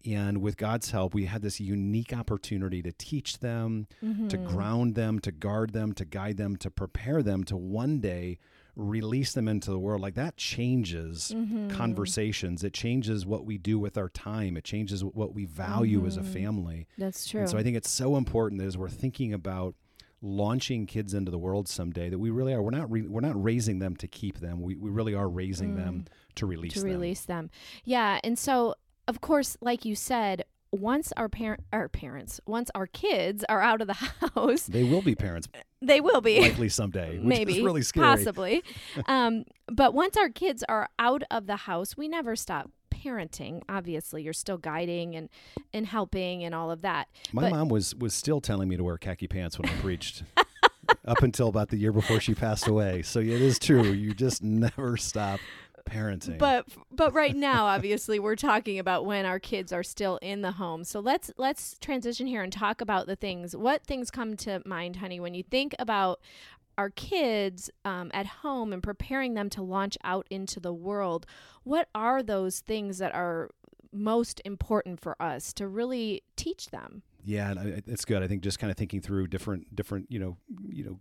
and 0.04 0.42
with 0.42 0.58
God's 0.58 0.90
help, 0.90 1.14
we 1.14 1.24
had 1.24 1.40
this 1.40 1.60
unique 1.60 2.12
opportunity 2.12 2.82
to 2.82 2.92
teach 2.92 3.38
them, 3.38 3.86
to 4.28 4.36
Mhm. 4.36 4.44
ground 4.44 4.94
them, 4.96 5.18
to 5.20 5.32
guard 5.32 5.72
them, 5.72 5.94
to 5.94 6.04
guide 6.04 6.36
them, 6.36 6.56
to 6.56 6.70
prepare 6.70 7.22
them 7.22 7.42
to 7.44 7.56
one 7.56 8.00
day 8.00 8.38
release 8.76 9.32
them 9.32 9.46
into 9.48 9.70
the 9.70 9.78
world. 9.78 10.00
Like 10.02 10.14
that 10.16 10.36
changes 10.36 11.32
Mhm. 11.34 11.70
conversations. 11.70 12.64
It 12.64 12.72
changes 12.74 13.24
what 13.24 13.46
we 13.46 13.56
do 13.56 13.78
with 13.78 13.96
our 13.96 14.08
time. 14.08 14.56
It 14.56 14.64
changes 14.64 15.02
what 15.04 15.32
we 15.32 15.44
value 15.44 16.04
as 16.06 16.16
a 16.16 16.22
Mhm. 16.22 16.24
family. 16.26 16.88
That's 16.98 17.26
true. 17.28 17.40
And 17.40 17.48
so 17.48 17.56
I 17.56 17.62
think 17.62 17.76
it's 17.76 17.88
so 17.90 18.16
important 18.16 18.60
that 18.60 18.66
as 18.66 18.76
we're 18.76 18.88
thinking 18.88 19.32
about 19.32 19.76
launching 20.24 20.86
kids 20.86 21.12
into 21.12 21.30
the 21.30 21.38
world 21.38 21.68
someday 21.68 22.08
that 22.08 22.18
we 22.18 22.30
really 22.30 22.54
are 22.54 22.62
we're 22.62 22.70
not 22.70 22.90
re, 22.90 23.02
we're 23.02 23.20
not 23.20 23.40
raising 23.40 23.78
them 23.78 23.94
to 23.96 24.08
keep 24.08 24.38
them. 24.40 24.62
We 24.62 24.74
we 24.74 24.88
really 24.90 25.14
are 25.14 25.28
raising 25.28 25.76
them 25.76 26.06
to 26.36 26.46
release 26.46 26.72
Mm. 26.72 26.74
to 26.76 26.80
them. 26.80 26.90
release 26.90 27.20
them. 27.26 27.50
Yeah, 27.84 28.20
and 28.24 28.38
so 28.38 28.74
of 29.06 29.20
course, 29.20 29.56
like 29.60 29.84
you 29.84 29.94
said, 29.94 30.44
once 30.72 31.12
our 31.16 31.28
parent 31.28 31.62
our 31.72 31.88
parents, 31.88 32.40
once 32.46 32.70
our 32.74 32.86
kids 32.86 33.44
are 33.50 33.60
out 33.60 33.80
of 33.82 33.86
the 33.86 33.92
house, 34.34 34.62
They 34.66 34.82
will 34.84 35.02
be 35.02 35.14
parents 35.14 35.46
they 35.82 36.00
will 36.00 36.22
be 36.22 36.40
likely 36.40 36.70
someday, 36.70 37.18
which 37.18 37.26
maybe 37.26 37.58
is 37.58 37.62
really 37.62 37.82
scary. 37.82 38.06
possibly. 38.06 38.62
um, 39.06 39.44
but 39.68 39.92
once 39.92 40.16
our 40.16 40.30
kids 40.30 40.64
are 40.68 40.88
out 40.98 41.22
of 41.30 41.46
the 41.46 41.56
house, 41.56 41.94
we 41.96 42.08
never 42.08 42.34
stop 42.34 42.70
parenting. 43.04 43.62
Obviously, 43.68 44.22
you're 44.22 44.32
still 44.32 44.58
guiding 44.58 45.14
and 45.16 45.28
and 45.72 45.86
helping 45.86 46.44
and 46.44 46.54
all 46.54 46.70
of 46.70 46.82
that. 46.82 47.08
My 47.32 47.42
But- 47.42 47.50
mom 47.52 47.68
was 47.68 47.94
was 47.94 48.14
still 48.14 48.40
telling 48.40 48.68
me 48.68 48.76
to 48.76 48.84
wear 48.84 48.98
khaki 48.98 49.28
pants 49.28 49.58
when 49.58 49.68
I 49.68 49.74
preached. 49.80 50.22
up 51.06 51.22
until 51.22 51.48
about 51.48 51.68
the 51.68 51.76
year 51.76 51.92
before 51.92 52.20
she 52.20 52.34
passed 52.34 52.66
away. 52.66 53.02
So 53.02 53.18
it 53.20 53.28
is 53.28 53.58
true. 53.58 53.84
You 53.84 54.14
just 54.14 54.42
never 54.42 54.96
stop 54.96 55.40
parenting. 55.88 56.38
But 56.38 56.66
but 56.90 57.12
right 57.12 57.34
now, 57.34 57.66
obviously, 57.66 58.18
we're 58.18 58.36
talking 58.36 58.78
about 58.78 59.04
when 59.04 59.26
our 59.26 59.38
kids 59.38 59.72
are 59.72 59.82
still 59.82 60.18
in 60.18 60.42
the 60.42 60.52
home. 60.52 60.84
So 60.84 61.00
let's 61.00 61.30
let's 61.36 61.78
transition 61.78 62.26
here 62.26 62.42
and 62.42 62.52
talk 62.52 62.80
about 62.80 63.06
the 63.06 63.16
things. 63.16 63.54
What 63.56 63.84
things 63.84 64.10
come 64.10 64.36
to 64.38 64.62
mind, 64.64 64.96
honey, 64.96 65.20
when 65.20 65.34
you 65.34 65.42
think 65.42 65.74
about 65.78 66.20
our 66.78 66.90
kids 66.90 67.70
um, 67.84 68.10
at 68.14 68.26
home 68.26 68.72
and 68.72 68.82
preparing 68.82 69.34
them 69.34 69.50
to 69.50 69.62
launch 69.62 69.96
out 70.04 70.26
into 70.30 70.60
the 70.60 70.72
world? 70.72 71.26
What 71.62 71.88
are 71.94 72.22
those 72.22 72.60
things 72.60 72.98
that 72.98 73.14
are 73.14 73.50
most 73.92 74.40
important 74.44 75.00
for 75.00 75.20
us 75.22 75.52
to 75.54 75.68
really 75.68 76.22
teach 76.36 76.70
them? 76.70 77.02
Yeah, 77.24 77.54
it's 77.86 78.04
good. 78.04 78.22
I 78.22 78.28
think 78.28 78.42
just 78.42 78.58
kind 78.58 78.70
of 78.70 78.76
thinking 78.76 79.00
through 79.00 79.28
different 79.28 79.74
different 79.74 80.10
you 80.10 80.18
know 80.18 80.36
you 80.68 80.84
know 80.84 81.00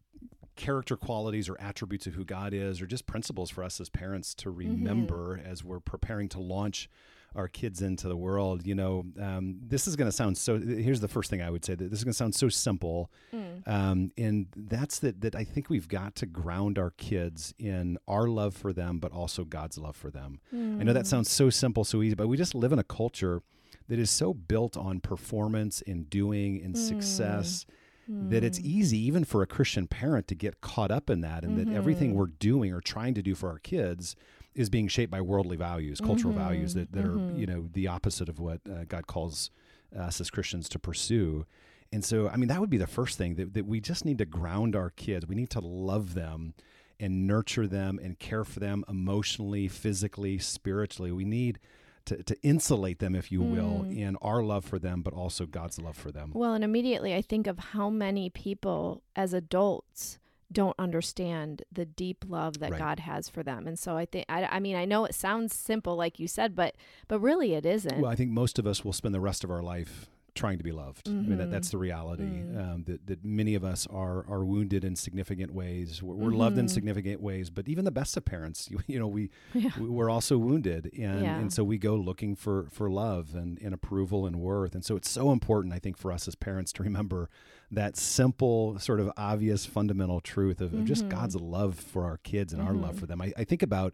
character 0.55 0.95
qualities 0.95 1.49
or 1.49 1.59
attributes 1.59 2.07
of 2.07 2.13
who 2.13 2.23
God 2.23 2.53
is, 2.53 2.81
or 2.81 2.85
just 2.85 3.05
principles 3.05 3.49
for 3.49 3.63
us 3.63 3.81
as 3.81 3.89
parents 3.89 4.33
to 4.35 4.51
remember 4.51 5.41
as 5.43 5.63
we're 5.63 5.79
preparing 5.79 6.29
to 6.29 6.39
launch 6.39 6.89
our 7.35 7.47
kids 7.47 7.81
into 7.81 8.07
the 8.07 8.15
world. 8.15 8.65
You 8.65 8.75
know, 8.75 9.05
um, 9.21 9.57
this 9.61 9.87
is 9.87 9.95
going 9.95 10.07
to 10.07 10.11
sound 10.11 10.37
so. 10.37 10.59
Here's 10.59 10.99
the 10.99 11.07
first 11.07 11.29
thing 11.29 11.41
I 11.41 11.49
would 11.49 11.65
say 11.65 11.75
that 11.75 11.89
this 11.89 11.99
is 11.99 12.03
going 12.03 12.13
to 12.13 12.17
sound 12.17 12.35
so 12.35 12.49
simple, 12.49 13.11
mm. 13.33 13.67
um, 13.67 14.11
and 14.17 14.47
that's 14.55 14.99
that. 14.99 15.21
That 15.21 15.35
I 15.35 15.43
think 15.43 15.69
we've 15.69 15.87
got 15.87 16.15
to 16.15 16.25
ground 16.25 16.77
our 16.77 16.91
kids 16.91 17.53
in 17.57 17.97
our 18.07 18.27
love 18.27 18.55
for 18.55 18.73
them, 18.73 18.99
but 18.99 19.11
also 19.11 19.43
God's 19.43 19.77
love 19.77 19.95
for 19.95 20.09
them. 20.09 20.39
I 20.79 20.83
know 20.83 20.93
that 20.93 21.05
mm. 21.05 21.07
sounds 21.07 21.31
so 21.31 21.49
simple, 21.49 21.83
so 21.83 22.01
easy, 22.01 22.15
but 22.15 22.27
we 22.27 22.37
just 22.37 22.55
live 22.55 22.71
in 22.71 22.79
a 22.79 22.83
culture 22.83 23.41
that 23.89 23.99
is 23.99 24.09
so 24.09 24.33
built 24.33 24.77
on 24.77 24.99
performance 24.99 25.83
and 25.85 26.09
doing 26.09 26.61
and 26.63 26.75
mm. 26.75 26.77
success 26.77 27.65
that 28.07 28.43
it's 28.43 28.59
easy 28.59 28.97
even 28.97 29.23
for 29.23 29.41
a 29.41 29.47
Christian 29.47 29.87
parent 29.87 30.27
to 30.27 30.35
get 30.35 30.61
caught 30.61 30.91
up 30.91 31.09
in 31.09 31.21
that 31.21 31.43
and 31.43 31.57
that 31.57 31.73
everything 31.73 32.09
mm-hmm. 32.09 32.19
we're 32.19 32.27
doing 32.27 32.73
or 32.73 32.81
trying 32.81 33.13
to 33.13 33.21
do 33.21 33.33
for 33.33 33.49
our 33.49 33.59
kids 33.59 34.15
is 34.55 34.69
being 34.69 34.87
shaped 34.87 35.11
by 35.11 35.21
worldly 35.21 35.57
values, 35.57 35.99
cultural 35.99 36.33
mm-hmm. 36.33 36.43
values 36.43 36.73
that, 36.75 36.91
that 36.91 37.05
are, 37.05 37.09
mm-hmm. 37.09 37.37
you 37.37 37.45
know, 37.45 37.67
the 37.73 37.87
opposite 37.87 38.29
of 38.29 38.39
what 38.39 38.61
uh, 38.69 38.83
God 38.87 39.07
calls 39.07 39.49
us 39.97 40.21
as 40.21 40.29
Christians 40.29 40.69
to 40.69 40.79
pursue. 40.79 41.45
And 41.91 42.03
so, 42.03 42.29
I 42.29 42.37
mean, 42.37 42.49
that 42.49 42.59
would 42.59 42.69
be 42.69 42.77
the 42.77 42.87
first 42.87 43.17
thing 43.17 43.35
that, 43.35 43.53
that 43.53 43.65
we 43.65 43.79
just 43.79 44.05
need 44.05 44.17
to 44.17 44.25
ground 44.25 44.75
our 44.75 44.89
kids. 44.91 45.27
We 45.27 45.35
need 45.35 45.51
to 45.51 45.59
love 45.59 46.13
them 46.13 46.53
and 46.99 47.27
nurture 47.27 47.67
them 47.67 47.99
and 48.01 48.17
care 48.17 48.43
for 48.43 48.59
them 48.59 48.83
emotionally, 48.87 49.67
physically, 49.67 50.39
spiritually. 50.39 51.11
We 51.11 51.25
need 51.25 51.59
to, 52.05 52.21
to 52.23 52.41
insulate 52.41 52.99
them, 52.99 53.15
if 53.15 53.31
you 53.31 53.41
will, 53.41 53.85
mm. 53.85 53.97
in 53.97 54.15
our 54.17 54.43
love 54.43 54.65
for 54.65 54.79
them, 54.79 55.01
but 55.01 55.13
also 55.13 55.45
God's 55.45 55.79
love 55.79 55.95
for 55.95 56.11
them. 56.11 56.31
Well, 56.33 56.53
and 56.53 56.63
immediately 56.63 57.13
I 57.13 57.21
think 57.21 57.47
of 57.47 57.59
how 57.59 57.89
many 57.89 58.29
people 58.29 59.03
as 59.15 59.33
adults 59.33 60.19
don't 60.53 60.75
understand 60.79 61.63
the 61.71 61.85
deep 61.85 62.23
love 62.27 62.59
that 62.59 62.71
Right. 62.71 62.79
God 62.79 62.99
has 63.01 63.27
for 63.29 63.43
them. 63.43 63.67
And 63.67 63.77
so 63.77 63.97
I 63.97 64.05
think 64.05 64.25
I, 64.29 64.45
I 64.45 64.59
mean 64.59 64.75
I 64.75 64.85
know 64.85 65.05
it 65.05 65.15
sounds 65.15 65.53
simple 65.55 65.95
like 65.95 66.19
you 66.19 66.27
said, 66.27 66.55
but 66.55 66.75
but 67.07 67.19
really 67.19 67.53
it 67.53 67.65
isn't. 67.65 67.99
Well, 67.99 68.11
I 68.11 68.15
think 68.15 68.31
most 68.31 68.59
of 68.59 68.65
us 68.67 68.85
will 68.85 68.93
spend 68.93 69.13
the 69.13 69.19
rest 69.21 69.43
of 69.43 69.51
our 69.51 69.61
life 69.63 70.07
trying 70.35 70.57
to 70.57 70.63
be 70.63 70.71
loved. 70.71 71.07
I 71.07 71.11
mean, 71.11 71.37
that, 71.37 71.51
that's 71.51 71.69
the 71.69 71.77
reality. 71.77 72.23
Mm. 72.23 72.57
Um, 72.73 72.83
that, 72.85 73.05
that 73.05 73.23
many 73.23 73.53
of 73.53 73.63
us 73.63 73.85
are 73.85 74.25
are 74.27 74.43
wounded 74.43 74.83
in 74.83 74.95
significant 74.95 75.53
ways. 75.53 76.01
We're, 76.01 76.15
we're 76.15 76.31
loved 76.31 76.57
in 76.57 76.65
Mhm. 76.65 76.69
significant 76.71 77.21
ways, 77.21 77.51
but 77.51 77.67
even 77.67 77.85
the 77.85 77.91
best 77.91 78.17
of 78.17 78.25
parents, 78.25 78.67
you, 78.71 78.79
you 78.87 78.97
know, 78.97 79.05
we 79.07 79.29
Yeah. 79.53 79.69
we- 79.79 79.89
we're 79.89 80.09
also 80.09 80.39
wounded, 80.39 80.85
and 80.97 81.21
Yeah. 81.21 81.37
and 81.39 81.53
so 81.53 81.63
we 81.63 81.77
go 81.77 81.95
looking 81.95 82.35
for 82.35 82.67
for 82.71 82.89
love 82.89 83.35
and, 83.35 83.59
and 83.61 83.75
approval 83.75 84.25
and 84.25 84.37
worth. 84.37 84.73
And 84.73 84.83
so 84.83 84.95
it's 84.95 85.09
so 85.09 85.31
important, 85.31 85.71
I 85.71 85.77
think, 85.79 85.97
for 85.97 86.11
us 86.11 86.27
as 86.27 86.33
parents 86.33 86.73
to 86.73 86.83
remember 86.83 87.29
that 87.73 87.97
simple, 87.97 88.77
sort 88.79 88.99
of 88.99 89.11
obvious, 89.17 89.65
fundamental 89.65 90.19
truth 90.21 90.61
of, 90.61 90.73
of 90.73 90.85
just 90.85 91.05
Mhm. 91.05 91.09
God's 91.09 91.35
love 91.35 91.75
for 91.75 92.03
our 92.05 92.17
kids 92.17 92.53
and 92.53 92.61
our 92.61 92.73
love 92.73 92.95
Mhm. 92.95 92.99
for 92.99 93.05
them. 93.07 93.21
I, 93.21 93.33
I 93.37 93.43
think 93.43 93.63
about 93.63 93.93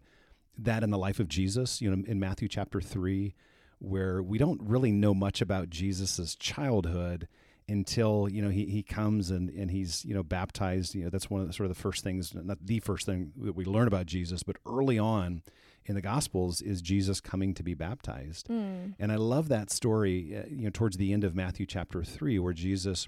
that 0.58 0.84
in 0.84 0.90
the 0.90 0.98
life 0.98 1.20
of 1.20 1.28
Jesus. 1.28 1.82
You 1.82 1.96
know, 1.96 2.04
in 2.06 2.20
Matthew 2.20 2.48
chapter 2.48 2.82
three 2.82 3.34
where 3.80 4.22
we 4.22 4.38
don't 4.38 4.62
really 4.62 4.92
know 4.92 5.14
much 5.14 5.42
about 5.42 5.70
Jesus's 5.70 6.36
childhood 6.36 7.28
until 7.70 8.28
you 8.30 8.42
know 8.42 8.50
he, 8.50 8.66
he 8.66 8.82
comes 8.84 9.30
and, 9.32 9.50
and 9.52 9.70
he's 9.72 10.04
you 10.04 10.14
know 10.14 10.24
baptized 10.24 10.96
you 10.96 11.04
know 11.04 11.10
that's 11.12 11.30
one 11.30 11.40
of 11.40 11.48
the 11.48 11.54
sort 11.54 11.70
of 11.70 11.76
the 11.76 11.80
first 11.82 12.04
things 12.04 12.34
not 12.34 12.58
the 12.66 12.80
first 12.80 13.06
thing 13.06 13.32
that 13.38 13.56
we 13.56 13.64
learn 13.64 13.88
about 13.88 14.08
jesus 14.08 14.42
but 14.42 14.56
early 14.66 14.98
on 14.98 15.44
in 15.86 15.94
the 15.94 16.02
gospels 16.02 16.62
is 16.62 16.82
jesus 16.82 17.22
coming 17.22 17.54
to 17.54 17.62
be 17.62 17.76
baptized 17.76 18.48
mm. 18.48 18.92
and 18.98 19.12
i 19.12 19.16
love 19.16 19.50
that 19.50 19.70
story 19.70 20.36
uh, 20.36 20.48
you 20.50 20.64
know 20.64 20.72
towards 20.72 20.98
the 20.98 21.14
end 21.14 21.24
of 21.24 21.36
matthew 21.36 21.68
chapter 21.68 22.04
3 22.04 22.40
where 22.40 22.54
jesus 22.54 23.08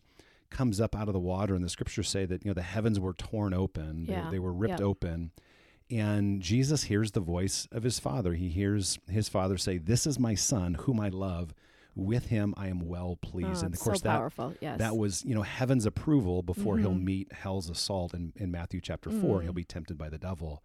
comes 0.51 0.79
up 0.79 0.95
out 0.95 1.07
of 1.07 1.13
the 1.13 1.19
water 1.19 1.55
and 1.55 1.63
the 1.63 1.69
scriptures 1.69 2.09
say 2.09 2.25
that 2.25 2.43
you 2.45 2.49
know 2.49 2.53
the 2.53 2.61
heavens 2.61 2.99
were 2.99 3.13
torn 3.13 3.53
open 3.53 4.05
yeah. 4.07 4.25
they, 4.25 4.31
they 4.31 4.39
were 4.39 4.53
ripped 4.53 4.79
yep. 4.79 4.81
open 4.81 5.31
and 5.91 6.41
Jesus 6.41 6.83
hears 6.83 7.11
the 7.11 7.19
voice 7.19 7.67
of 7.71 7.83
his 7.83 7.99
father. 7.99 8.33
He 8.33 8.49
hears 8.49 8.97
his 9.09 9.27
father 9.27 9.57
say, 9.57 9.77
"This 9.77 10.07
is 10.07 10.17
my 10.17 10.35
son, 10.35 10.75
whom 10.75 10.99
I 10.99 11.09
love. 11.09 11.53
With 11.93 12.27
him 12.27 12.53
I 12.55 12.69
am 12.69 12.87
well 12.87 13.17
pleased." 13.21 13.63
Oh, 13.63 13.65
and 13.65 13.73
of 13.73 13.79
course, 13.79 14.01
so 14.01 14.07
that. 14.07 14.57
Yes. 14.61 14.79
that 14.79 14.95
was 14.95 15.25
you 15.25 15.35
know 15.35 15.41
heaven's 15.41 15.85
approval 15.85 16.41
before 16.41 16.75
mm-hmm. 16.75 16.83
he'll 16.83 16.93
meet 16.93 17.33
hell's 17.33 17.69
assault 17.69 18.13
in, 18.13 18.31
in 18.37 18.51
Matthew 18.51 18.79
chapter 18.79 19.09
four. 19.09 19.39
Mm. 19.39 19.43
He'll 19.43 19.53
be 19.53 19.65
tempted 19.65 19.97
by 19.97 20.09
the 20.09 20.17
devil. 20.17 20.63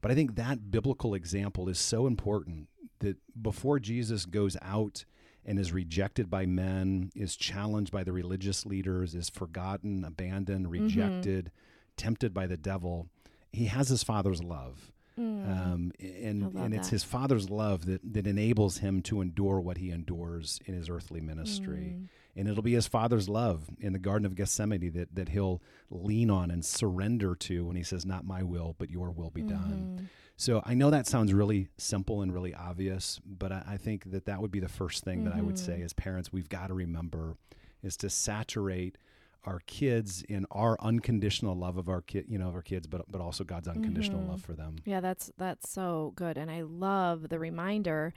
But 0.00 0.10
I 0.10 0.14
think 0.14 0.34
that 0.34 0.70
biblical 0.70 1.14
example 1.14 1.68
is 1.68 1.78
so 1.78 2.06
important 2.06 2.68
that 2.98 3.16
before 3.40 3.78
Jesus 3.78 4.26
goes 4.26 4.56
out 4.60 5.04
and 5.44 5.58
is 5.58 5.72
rejected 5.72 6.30
by 6.30 6.46
men, 6.46 7.10
is 7.14 7.36
challenged 7.36 7.92
by 7.92 8.04
the 8.04 8.12
religious 8.12 8.64
leaders, 8.64 9.14
is 9.14 9.28
forgotten, 9.28 10.04
abandoned, 10.04 10.66
mm-hmm. 10.66 10.84
rejected, 10.84 11.46
mm-hmm. 11.46 11.96
tempted 11.96 12.32
by 12.32 12.46
the 12.46 12.56
devil 12.56 13.08
he 13.54 13.66
has 13.66 13.88
his 13.88 14.02
father's 14.02 14.42
love. 14.42 14.92
Mm. 15.18 15.48
Um, 15.48 15.92
and 16.00 16.54
and 16.56 16.74
it's 16.74 16.88
his 16.88 17.04
father's 17.04 17.48
love 17.48 17.86
that, 17.86 18.00
that 18.14 18.26
enables 18.26 18.78
him 18.78 19.00
to 19.02 19.20
endure 19.20 19.60
what 19.60 19.78
he 19.78 19.90
endures 19.90 20.60
in 20.66 20.74
his 20.74 20.90
earthly 20.90 21.20
ministry. 21.20 21.94
Mm. 21.96 22.08
And 22.36 22.48
it'll 22.48 22.64
be 22.64 22.74
his 22.74 22.88
father's 22.88 23.28
love 23.28 23.62
in 23.78 23.92
the 23.92 24.00
Garden 24.00 24.26
of 24.26 24.34
Gethsemane 24.34 24.90
that, 24.90 25.14
that 25.14 25.28
he'll 25.28 25.62
lean 25.88 26.30
on 26.30 26.50
and 26.50 26.64
surrender 26.64 27.36
to 27.36 27.64
when 27.64 27.76
he 27.76 27.84
says, 27.84 28.04
Not 28.04 28.26
my 28.26 28.42
will, 28.42 28.74
but 28.76 28.90
your 28.90 29.12
will 29.12 29.30
be 29.30 29.42
mm-hmm. 29.42 29.50
done. 29.50 30.10
So 30.36 30.62
I 30.64 30.74
know 30.74 30.90
that 30.90 31.06
sounds 31.06 31.32
really 31.32 31.68
simple 31.78 32.22
and 32.22 32.32
really 32.32 32.54
obvious, 32.54 33.20
but 33.24 33.52
I, 33.52 33.62
I 33.68 33.76
think 33.76 34.10
that 34.10 34.26
that 34.26 34.40
would 34.40 34.50
be 34.50 34.60
the 34.60 34.68
first 34.68 35.04
thing 35.04 35.18
mm-hmm. 35.18 35.28
that 35.30 35.36
I 35.36 35.42
would 35.42 35.58
say 35.58 35.74
mm-hmm. 35.74 35.84
as 35.84 35.92
parents, 35.92 36.32
we've 36.32 36.48
got 36.48 36.68
to 36.68 36.74
remember 36.74 37.36
is 37.82 37.96
to 37.98 38.10
saturate 38.10 38.98
our 39.44 39.60
kids 39.66 40.22
in 40.28 40.46
our 40.50 40.76
unconditional 40.80 41.54
love 41.54 41.76
of 41.76 41.88
our 41.88 42.00
kid, 42.00 42.26
you 42.28 42.38
know, 42.38 42.48
of 42.48 42.54
our 42.54 42.62
kids, 42.62 42.86
but 42.86 43.10
but 43.10 43.20
also 43.20 43.44
God's 43.44 43.68
unconditional 43.68 44.20
mm-hmm. 44.20 44.30
love 44.30 44.42
for 44.42 44.52
them. 44.52 44.76
Yeah, 44.84 45.00
that's 45.00 45.30
that's 45.38 45.70
so 45.70 46.12
good, 46.16 46.36
and 46.36 46.50
I 46.50 46.62
love 46.62 47.28
the 47.28 47.38
reminder 47.38 48.12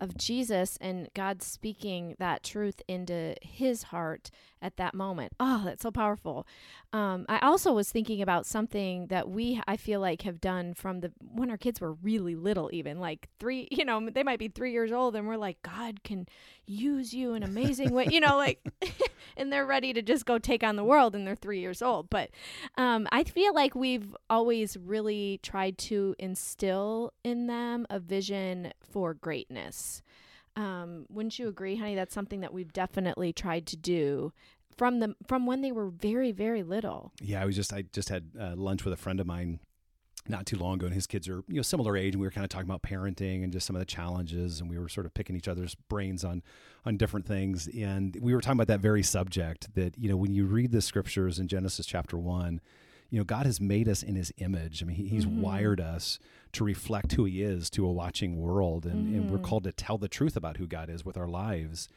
of 0.00 0.16
Jesus 0.16 0.78
and 0.80 1.08
God 1.14 1.42
speaking 1.42 2.16
that 2.18 2.42
truth 2.42 2.82
into 2.88 3.34
His 3.42 3.84
heart 3.84 4.30
at 4.60 4.76
that 4.76 4.94
moment. 4.94 5.32
Oh, 5.40 5.62
that's 5.64 5.82
so 5.82 5.90
powerful. 5.90 6.46
Um, 6.92 7.26
I 7.28 7.38
also 7.40 7.72
was 7.72 7.90
thinking 7.90 8.22
about 8.22 8.46
something 8.46 9.08
that 9.08 9.28
we 9.28 9.60
I 9.66 9.76
feel 9.76 10.00
like 10.00 10.22
have 10.22 10.40
done 10.40 10.74
from 10.74 11.00
the 11.00 11.12
when 11.20 11.50
our 11.50 11.56
kids 11.56 11.80
were 11.80 11.94
really 11.94 12.34
little, 12.34 12.70
even 12.72 12.98
like 12.98 13.28
three. 13.38 13.68
You 13.82 13.86
know, 13.86 14.10
they 14.10 14.22
might 14.22 14.38
be 14.38 14.46
three 14.46 14.70
years 14.70 14.92
old, 14.92 15.16
and 15.16 15.26
we're 15.26 15.36
like, 15.36 15.60
God 15.62 16.04
can 16.04 16.28
use 16.66 17.12
you 17.12 17.34
in 17.34 17.42
amazing 17.42 17.90
way. 17.90 18.06
You 18.08 18.20
know, 18.20 18.36
like, 18.36 18.64
and 19.36 19.52
they're 19.52 19.66
ready 19.66 19.92
to 19.92 20.02
just 20.02 20.24
go 20.24 20.38
take 20.38 20.62
on 20.62 20.71
the 20.76 20.84
world, 20.84 21.14
and 21.14 21.26
they're 21.26 21.34
three 21.34 21.60
years 21.60 21.82
old. 21.82 22.10
But 22.10 22.30
um, 22.76 23.08
I 23.12 23.24
feel 23.24 23.54
like 23.54 23.74
we've 23.74 24.16
always 24.30 24.76
really 24.76 25.40
tried 25.42 25.78
to 25.78 26.14
instill 26.18 27.12
in 27.24 27.46
them 27.46 27.86
a 27.90 27.98
vision 27.98 28.72
for 28.80 29.14
greatness. 29.14 30.02
Um, 30.56 31.06
wouldn't 31.08 31.38
you 31.38 31.48
agree, 31.48 31.76
honey? 31.76 31.94
That's 31.94 32.14
something 32.14 32.40
that 32.40 32.52
we've 32.52 32.72
definitely 32.72 33.32
tried 33.32 33.66
to 33.68 33.76
do 33.76 34.32
from 34.76 35.00
the 35.00 35.14
from 35.26 35.46
when 35.46 35.60
they 35.60 35.72
were 35.72 35.88
very 35.88 36.32
very 36.32 36.62
little. 36.62 37.12
Yeah, 37.20 37.42
I 37.42 37.44
was 37.44 37.56
just 37.56 37.72
I 37.72 37.82
just 37.92 38.08
had 38.08 38.30
uh, 38.38 38.54
lunch 38.56 38.84
with 38.84 38.92
a 38.92 38.98
friend 38.98 39.20
of 39.20 39.26
mine 39.26 39.60
not 40.28 40.46
too 40.46 40.56
long 40.56 40.74
ago, 40.74 40.86
and 40.86 40.94
his 40.94 41.06
kids 41.06 41.28
are 41.28 41.42
you 41.48 41.56
know 41.56 41.62
similar 41.62 41.96
age, 41.96 42.14
and 42.14 42.20
we 42.20 42.26
were 42.26 42.30
kind 42.30 42.44
of 42.44 42.50
talking 42.50 42.68
about 42.68 42.82
parenting 42.82 43.42
and 43.42 43.52
just 43.52 43.66
some 43.66 43.76
of 43.76 43.80
the 43.80 43.86
challenges, 43.86 44.60
and 44.60 44.70
we 44.70 44.78
were 44.78 44.88
sort 44.88 45.06
of 45.06 45.14
picking 45.14 45.36
each 45.36 45.48
other's 45.48 45.74
brains 45.74 46.24
on 46.24 46.42
on 46.84 46.96
different 46.96 47.26
things, 47.26 47.68
and 47.68 48.16
we 48.20 48.34
were 48.34 48.40
talking 48.40 48.58
about 48.58 48.68
that 48.68 48.80
very 48.80 49.02
subject 49.02 49.74
that 49.74 49.98
you 49.98 50.08
know 50.08 50.16
when 50.16 50.32
you 50.32 50.46
read 50.46 50.72
the 50.72 50.82
scriptures 50.82 51.38
in 51.38 51.48
Genesis 51.48 51.86
chapter 51.86 52.16
one 52.16 52.60
you 53.12 53.18
know, 53.18 53.24
God 53.24 53.44
has 53.44 53.60
made 53.60 53.90
us 53.90 54.02
in 54.02 54.16
his 54.16 54.32
image. 54.38 54.82
I 54.82 54.86
mean, 54.86 54.96
he, 54.96 55.06
he's 55.06 55.26
mm-hmm. 55.26 55.42
wired 55.42 55.80
us 55.82 56.18
to 56.52 56.64
reflect 56.64 57.12
who 57.12 57.26
he 57.26 57.42
is 57.42 57.68
to 57.70 57.84
a 57.86 57.92
watching 57.92 58.40
world. 58.40 58.86
And, 58.86 59.06
mm-hmm. 59.06 59.14
and, 59.14 59.30
we're 59.30 59.36
mm-hmm. 59.36 59.44
called 59.44 59.64
to 59.64 59.72
tell 59.72 59.98
the 59.98 60.08
truth 60.08 60.34
about 60.34 60.56
who 60.56 60.66
God 60.66 60.88
is 60.88 61.04
with 61.04 61.18
our 61.18 61.28
lives. 61.28 61.90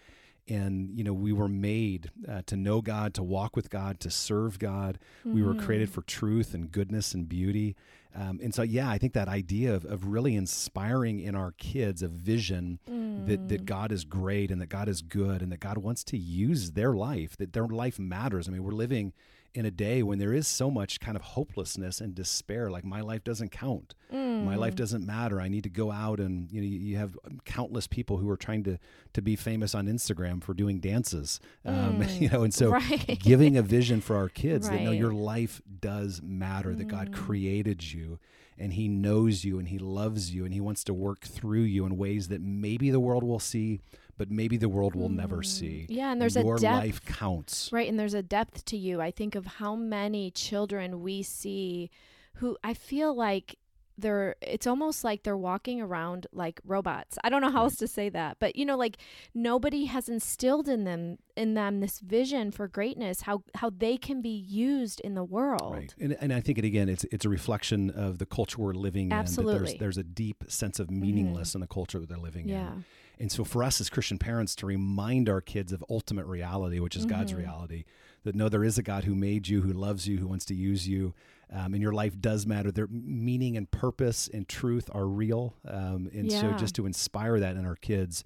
And, 0.48 0.96
you 0.96 1.04
know, 1.04 1.14
we 1.14 1.34
were 1.34 1.48
made 1.48 2.12
uh, 2.30 2.44
to 2.46 2.56
know 2.56 2.82
God, 2.82 3.16
to 3.16 3.24
walk 3.24 3.56
with 3.56 3.70
God, 3.70 4.00
to 4.02 4.12
serve 4.12 4.60
God. 4.60 5.00
Mm-hmm. 5.22 5.34
We 5.34 5.44
were 5.44 5.56
created 5.56 5.88
mm-hmm. 5.88 5.96
for 5.96 6.02
truth 6.04 6.54
and 6.54 6.72
goodness 6.72 7.14
and 7.16 7.28
beauty. 7.28 7.76
Um, 8.16 8.40
and 8.42 8.54
so, 8.54 8.62
yeah, 8.62 8.90
I 8.90 8.98
think 8.98 9.14
that 9.14 9.28
idea 9.28 9.74
of, 9.74 9.86
of 9.86 10.06
really 10.06 10.36
inspiring 10.36 11.20
in 11.20 11.36
our 11.36 11.52
kids 11.58 12.02
a 12.02 12.08
vision 12.08 12.80
mm. 12.90 13.28
that, 13.28 13.50
that 13.50 13.62
mm. 13.64 13.66
God 13.66 13.92
is 13.92 14.06
great 14.06 14.52
and 14.52 14.62
that 14.62 14.70
God 14.70 14.88
is 14.88 15.02
good 15.02 15.42
and 15.42 15.52
that 15.52 15.60
God 15.60 15.80
wants 15.80 16.04
to 16.06 16.18
use 16.18 16.72
their 16.72 16.94
life, 16.94 17.36
that 17.38 17.52
their 17.52 17.68
life 17.68 18.00
matters. 18.00 18.48
I 18.48 18.52
mean, 18.52 18.64
we're 18.64 18.72
living 18.72 19.12
in 19.56 19.66
a 19.66 19.72
day 19.72 20.04
when 20.04 20.20
there 20.20 20.34
is 20.34 20.48
so 20.48 20.70
much 20.70 21.00
kind 21.00 21.16
of 21.16 21.24
hopelessness 21.24 22.02
and 22.02 22.14
despair 22.14 22.70
like 22.70 22.84
my 22.84 23.00
life 23.00 23.24
doesn't 23.24 23.52
count 23.52 23.96
mm. 24.14 24.44
my 24.44 24.56
life 24.56 24.74
mm. 24.74 24.78
doesn't 24.78 25.06
matter 25.06 25.40
i 25.40 25.48
need 25.48 25.64
to 25.64 25.70
go 25.70 25.92
out 25.92 26.20
and 26.20 26.52
you 26.52 26.62
know 26.62 26.68
you 26.68 26.98
have 26.98 27.18
countless 27.46 27.88
people 27.88 28.18
who 28.18 28.30
are 28.30 28.36
trying 28.36 28.64
to 28.64 28.78
to 29.14 29.22
be 29.22 29.36
famous 29.36 29.74
on 29.74 29.88
instagram 29.88 30.44
for 30.44 30.54
doing 30.54 30.80
dances 30.80 31.40
um, 31.64 32.00
mm. 32.02 32.22
you 32.22 32.30
know 32.30 32.44
and 32.44 32.54
so 32.54 32.72
right. 32.72 33.18
giving 33.20 33.56
a 33.56 33.62
vision 33.62 34.02
for 34.02 34.18
our 34.18 34.30
kids 34.44 34.68
right. 34.68 34.80
that 34.80 34.84
no 34.84 34.92
your 34.92 35.14
life 35.14 35.62
does 35.80 36.22
matter 36.22 36.72
mm. 36.72 36.78
that 36.78 36.88
god 36.90 37.12
mm. 37.12 37.14
created 37.14 37.94
you 37.94 38.20
and 38.58 38.74
he 38.74 38.88
knows 38.88 39.44
you 39.44 39.60
and 39.60 39.70
he 39.70 39.80
loves 39.80 40.34
you 40.34 40.46
and 40.46 40.54
he 40.54 40.62
wants 40.62 40.84
to 40.84 40.94
work 40.94 41.22
through 41.22 41.62
you 41.62 41.86
in 41.86 41.98
ways 41.98 42.28
that 42.28 42.42
maybe 42.42 42.90
the 42.90 43.00
world 43.00 43.24
will 43.24 43.40
see 43.40 43.80
but 44.18 44.32
maybe 44.32 44.58
the 44.58 44.70
world 44.70 44.96
will 44.96 45.10
mm. 45.10 45.16
never 45.16 45.44
see. 45.44 45.86
Yeah, 45.90 46.12
and 46.12 46.22
there's 46.22 46.36
Your 46.36 46.56
a 46.56 46.60
depth. 46.60 46.84
life 46.84 47.06
counts. 47.06 47.70
Right, 47.72 47.90
and 47.90 48.00
there's 48.00 48.14
a 48.14 48.24
depth 48.24 48.66
to 48.66 48.78
you. 48.78 49.02
I 49.02 49.12
think 49.12 49.36
of 49.36 49.46
how 49.46 49.76
many 49.76 50.32
children 50.32 51.02
we 51.02 51.24
see 51.24 51.90
who 52.36 52.58
I 52.64 52.74
feel 52.74 53.14
like 53.14 53.58
they're 53.98 54.36
it's 54.42 54.68
almost 54.68 55.04
like 55.04 55.24
they're 55.24 55.38
walking 55.38 55.82
around 55.82 56.28
like 56.34 56.60
robots. 56.66 57.18
I 57.24 57.30
don't 57.30 57.42
know 57.42 57.50
how 57.50 57.64
else 57.64 57.78
to 57.78 57.88
say 57.88 58.10
that, 58.10 58.38
but 58.40 58.56
you 58.56 58.66
know 58.66 58.78
like 58.78 58.98
nobody 59.34 59.86
has 59.86 60.10
instilled 60.10 60.68
in 60.68 60.84
them 60.84 61.18
in 61.38 61.54
them 61.54 61.80
this 61.80 62.00
vision 62.00 62.52
for 62.52 62.68
greatness, 62.68 63.22
how 63.22 63.44
how 63.56 63.70
they 63.70 63.98
can 63.98 64.22
be 64.22 64.30
used 64.30 65.00
in 65.02 65.16
the 65.16 65.24
world. 65.24 65.76
Right. 65.76 65.96
And 66.00 66.18
and 66.20 66.34
I 66.34 66.42
think 66.42 66.58
it 66.58 66.66
again 66.66 66.90
it's 66.90 67.06
it's 67.06 67.26
a 67.26 67.30
reflection 67.30 67.90
of 67.90 68.18
the 68.18 68.26
culture 68.26 68.62
we're 68.62 68.74
living 68.74 69.12
Absolutely. 69.12 69.52
in. 69.52 69.62
Absolutely. 69.62 69.80
There's 69.80 69.96
there's 69.96 69.98
a 69.98 70.04
deep 70.04 70.44
sense 70.48 70.80
of 70.80 70.92
meaningless 70.92 71.50
mm-hmm. 71.50 71.58
in 71.58 71.62
the 71.62 71.68
culture 71.68 72.00
that 72.00 72.10
they're 72.10 72.18
living 72.18 72.50
yeah. 72.50 72.74
in. 72.74 72.86
And 73.20 73.32
so 73.32 73.44
for 73.44 73.64
us 73.64 73.80
as 73.80 73.90
Christian 73.90 74.18
parents 74.18 74.56
to 74.58 74.66
remind 74.66 75.30
our 75.30 75.42
kids 75.42 75.72
of 75.72 75.84
ultimate 75.90 76.26
reality, 76.26 76.80
which 76.80 76.96
is 76.96 77.06
mm-hmm. 77.06 77.18
God's 77.18 77.34
reality, 77.34 77.86
that 78.24 78.36
no, 78.36 78.50
there 78.50 78.64
is 78.64 78.78
a 78.78 78.84
God 78.84 79.04
who 79.04 79.16
made 79.16 79.48
you, 79.48 79.62
who 79.62 79.72
loves 79.72 80.08
you, 80.08 80.18
who 80.18 80.28
wants 80.28 80.46
to 80.46 80.56
use 80.56 80.88
you, 80.88 81.14
um, 81.52 81.74
and 81.74 81.82
your 81.82 81.94
life 81.94 82.20
does 82.20 82.46
matter. 82.46 82.72
Their 82.72 82.88
meaning 82.88 83.56
and 83.56 83.70
purpose 83.70 84.28
and 84.34 84.48
truth 84.48 84.90
are 84.94 85.06
real. 85.06 85.54
Um, 85.68 86.10
and 86.14 86.32
yeah. 86.32 86.42
so 86.42 86.52
just 86.54 86.76
to 86.76 86.86
inspire 86.86 87.40
that 87.40 87.56
in 87.56 87.66
our 87.66 87.76
kids 87.76 88.24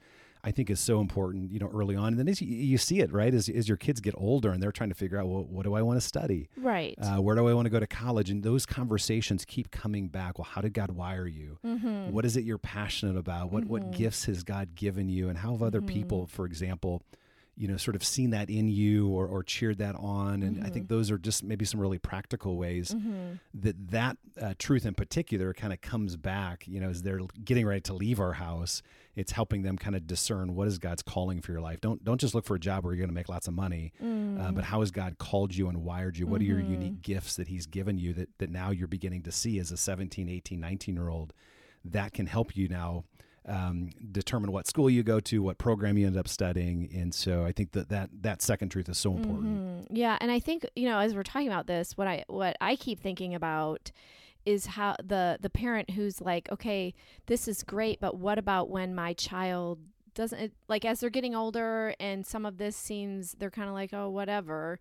I 0.50 0.52
think 0.52 0.72
is 0.72 0.80
so 0.80 1.00
important, 1.00 1.52
you 1.52 1.60
know, 1.60 1.70
early 1.72 1.96
on. 1.96 2.08
And 2.08 2.18
then 2.18 2.28
as 2.28 2.42
you, 2.42 2.48
you, 2.48 2.80
see 2.80 3.02
it, 3.02 3.14
right, 3.14 3.32
as, 3.32 3.48
as 3.50 3.68
your 3.68 3.78
kids 3.78 4.02
get 4.02 4.16
older 4.18 4.50
and 4.50 4.64
they're 4.64 4.72
trying 4.72 4.90
to 4.90 4.96
figure 4.96 5.20
out, 5.20 5.28
well, 5.28 5.44
what 5.44 5.62
do 5.62 5.76
I 5.76 5.84
want 5.84 6.02
to 6.02 6.02
study? 6.02 6.50
Right. 6.58 6.96
Uh, 7.00 7.22
where 7.22 7.36
do 7.36 7.48
I 7.48 7.54
want 7.54 7.68
to 7.68 7.70
go 7.70 7.80
to 7.80 7.86
college? 7.86 8.32
And 8.32 8.42
those 8.42 8.66
conversations 8.66 9.46
keep 9.46 9.70
coming 9.70 10.08
back. 10.08 10.40
Well, 10.40 10.48
how 10.52 10.62
did 10.62 10.74
God 10.74 10.90
wire 10.90 11.28
you? 11.28 11.60
Mm-hmm. 11.64 12.12
What 12.12 12.26
is 12.26 12.36
it 12.36 12.46
you're 12.46 12.58
passionate 12.58 13.16
about? 13.16 13.52
What, 13.52 13.66
mm-hmm. 13.66 13.72
what 13.72 13.92
gifts 13.92 14.26
has 14.26 14.44
God 14.44 14.74
given 14.74 15.08
you? 15.08 15.30
And 15.30 15.38
how 15.38 15.52
have 15.52 15.62
other 15.62 15.82
mm-hmm. 15.82 15.88
people, 15.88 16.26
for 16.26 16.48
example, 16.48 17.04
you 17.60 17.68
know, 17.68 17.76
sort 17.76 17.96
of 17.96 18.04
seen 18.06 18.30
that 18.30 18.50
in 18.50 18.70
you 18.70 19.10
or, 19.10 19.28
or 19.28 19.44
cheered 19.44 19.80
that 19.80 19.94
on. 19.98 20.44
And 20.44 20.56
mm-hmm. 20.56 20.66
I 20.66 20.70
think 20.70 20.86
mm-hmm. 20.86 20.96
those 20.96 21.12
are 21.12 21.18
just 21.18 21.44
maybe 21.44 21.66
some 21.66 21.82
really 21.82 21.98
practical 21.98 22.56
ways 22.56 22.94
mm-hmm. 22.94 23.34
that 23.54 23.90
that 23.90 24.18
uh, 24.42 24.54
truth 24.58 24.86
in 24.86 24.94
particular 24.94 25.54
kind 25.54 25.74
of 25.74 25.82
comes 25.82 26.16
back, 26.16 26.66
you 26.68 26.80
know, 26.80 26.90
as 26.90 27.02
they're 27.02 27.20
getting 27.44 27.68
ready 27.68 27.82
to 27.82 27.94
leave 27.94 28.22
our 28.22 28.32
house. 28.32 28.82
It's 29.18 29.34
helping 29.34 29.64
them 29.64 29.78
kind 29.78 29.98
of 29.98 30.08
discern 30.08 30.56
what 30.56 30.70
is 30.70 30.78
God's 30.78 31.02
calling 31.02 31.42
for 31.42 31.52
your 31.52 31.60
life. 31.60 31.82
Don't 31.82 32.02
don't 32.02 32.22
just 32.22 32.34
look 32.34 32.46
for 32.46 32.56
a 32.56 32.60
job 32.60 32.86
where 32.86 32.94
you're 32.94 33.02
going 33.02 33.10
to 33.10 33.16
make 33.16 33.28
lots 33.28 33.50
of 33.50 33.54
money, 33.54 33.92
mm. 34.02 34.42
uh, 34.42 34.54
but 34.54 34.64
how 34.64 34.80
has 34.80 34.92
God 34.92 35.18
called 35.18 35.54
you 35.54 35.68
and 35.68 35.84
wired 35.84 36.18
you? 36.18 36.28
What 36.28 36.40
mm-hmm. 36.40 36.54
are 36.54 36.60
your 36.62 36.66
unique 36.66 36.94
mm-hmm. 36.94 37.14
gifts 37.14 37.36
that 37.36 37.50
He's 37.50 37.66
given 37.66 37.98
you 37.98 38.14
that 38.14 38.30
that 38.38 38.50
now 38.50 38.72
you're 38.72 38.88
beginning 38.88 39.24
to 39.24 39.34
see 39.34 39.60
as 39.60 39.74
a 39.74 39.78
17, 39.78 40.30
18, 40.30 40.58
19 40.58 40.96
year 40.96 41.10
old? 41.10 41.34
That 41.84 42.14
can 42.14 42.26
help 42.26 42.56
you 42.56 42.70
now 42.70 43.04
um, 43.50 43.90
determine 44.12 44.52
what 44.52 44.68
school 44.68 44.90
you 44.90 45.04
go 45.04 45.20
to, 45.22 45.42
what 45.42 45.58
program 45.58 45.98
you 45.98 46.08
end 46.08 46.18
up 46.18 46.28
studying, 46.28 46.90
and 46.94 47.14
so 47.14 47.44
I 47.44 47.52
think 47.52 47.72
that 47.72 47.90
that 47.90 48.10
that 48.22 48.42
second 48.42 48.70
truth 48.70 48.88
is 48.88 48.98
so 48.98 49.16
important. 49.16 49.88
Mm-hmm. 49.88 49.96
Yeah, 49.96 50.18
and 50.22 50.32
I 50.32 50.40
think 50.40 50.66
you 50.76 50.88
know 50.88 51.00
as 51.00 51.16
we're 51.16 51.24
talking 51.24 51.48
about 51.48 51.68
this, 51.68 51.98
what 51.98 52.08
I 52.08 52.24
what 52.28 52.56
I 52.62 52.76
keep 52.76 53.02
thinking 53.02 53.34
about 53.34 53.92
is 54.46 54.66
how 54.68 54.96
the 55.04 55.38
the 55.42 55.50
parent 55.50 55.92
who's 55.92 56.22
like, 56.22 56.50
okay, 56.52 56.94
this 57.26 57.48
is 57.48 57.64
great, 57.64 58.00
but 58.00 58.18
what 58.18 58.38
about 58.38 58.70
when 58.70 58.96
my 58.96 59.14
child 59.14 59.80
doesn't 60.20 60.40
it, 60.40 60.52
like 60.68 60.84
as 60.84 61.00
they're 61.00 61.10
getting 61.10 61.34
older 61.34 61.96
and 62.00 62.26
some 62.26 62.46
of 62.46 62.58
this 62.58 62.76
seems 62.76 63.32
they're 63.40 63.50
kind 63.50 63.70
of 63.70 63.74
like 63.74 63.94
oh 63.94 64.10
whatever. 64.10 64.78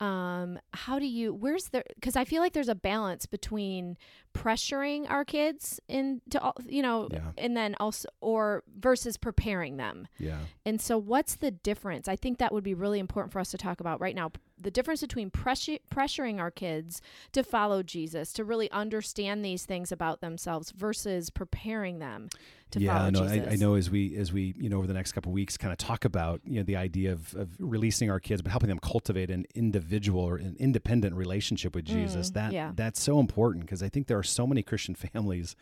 Um 0.00 0.58
how 0.72 0.98
do 0.98 1.06
you 1.06 1.34
where's 1.34 1.68
the 1.70 1.82
because 1.96 2.14
i 2.16 2.24
feel 2.24 2.40
like 2.40 2.52
there's 2.52 2.68
a 2.68 2.74
balance 2.74 3.26
between 3.26 3.96
pressuring 4.32 5.10
our 5.10 5.24
kids 5.24 5.80
into 5.88 6.40
all 6.40 6.54
you 6.66 6.82
know 6.82 7.08
Yeah. 7.10 7.32
and 7.36 7.56
then 7.56 7.74
also 7.80 8.08
or 8.20 8.62
versus 8.78 9.16
preparing 9.16 9.76
them. 9.76 10.06
Yeah. 10.18 10.38
and 10.64 10.80
so 10.80 10.96
what's 10.98 11.36
the 11.36 11.50
difference? 11.50 12.08
I 12.08 12.16
think 12.16 12.38
that 12.38 12.52
would 12.52 12.64
be 12.64 12.74
really 12.74 12.98
important 13.00 13.32
for 13.32 13.40
us 13.40 13.50
to 13.50 13.58
talk 13.58 13.80
about 13.80 14.00
right 14.00 14.14
now. 14.14 14.30
The 14.60 14.70
difference 14.72 15.00
between 15.02 15.30
pressure, 15.30 15.78
pressuring 15.92 16.38
our 16.40 16.50
kids 16.50 17.00
to 17.32 17.42
follow 17.44 17.82
jesus 17.82 18.32
to 18.34 18.44
really 18.44 18.70
understand 18.70 19.44
these 19.44 19.64
things 19.64 19.92
about 19.92 20.20
themselves 20.20 20.70
versus 20.72 21.30
preparing 21.30 21.98
them 21.98 22.28
to 22.70 22.80
yeah, 22.80 22.98
follow 22.98 23.10
no, 23.10 23.20
jesus 23.28 23.48
I, 23.48 23.52
I 23.52 23.56
know 23.56 23.74
as 23.74 23.90
we 23.90 24.16
as 24.16 24.32
we 24.32 24.54
you 24.58 24.68
know 24.68 24.78
over 24.78 24.86
the 24.86 24.94
next 24.94 25.12
couple 25.12 25.30
of 25.30 25.34
weeks 25.34 25.56
kind 25.56 25.72
of 25.72 25.78
talk 25.78 26.04
about 26.04 26.40
you 26.44 26.56
know 26.56 26.62
the 26.64 26.76
idea 26.76 27.12
of, 27.12 27.34
of 27.34 27.48
releasing 27.58 28.10
our 28.10 28.20
kids 28.20 28.42
but 28.42 28.50
helping 28.50 28.68
them 28.68 28.78
cultivate 28.78 29.30
an 29.30 29.46
individual 29.54 30.20
or 30.20 30.36
an 30.36 30.56
independent 30.58 31.14
relationship 31.16 31.74
with 31.74 31.84
Jesus. 31.84 32.30
Mm, 32.30 32.34
that 32.34 32.52
yeah. 32.52 32.72
that's 32.74 33.00
so 33.00 33.20
important 33.20 33.64
because 33.64 33.82
I 33.82 33.88
think 33.88 34.06
there 34.06 34.18
are 34.18 34.22
so 34.22 34.46
many 34.46 34.62
Christian 34.62 34.94
families 35.06 35.56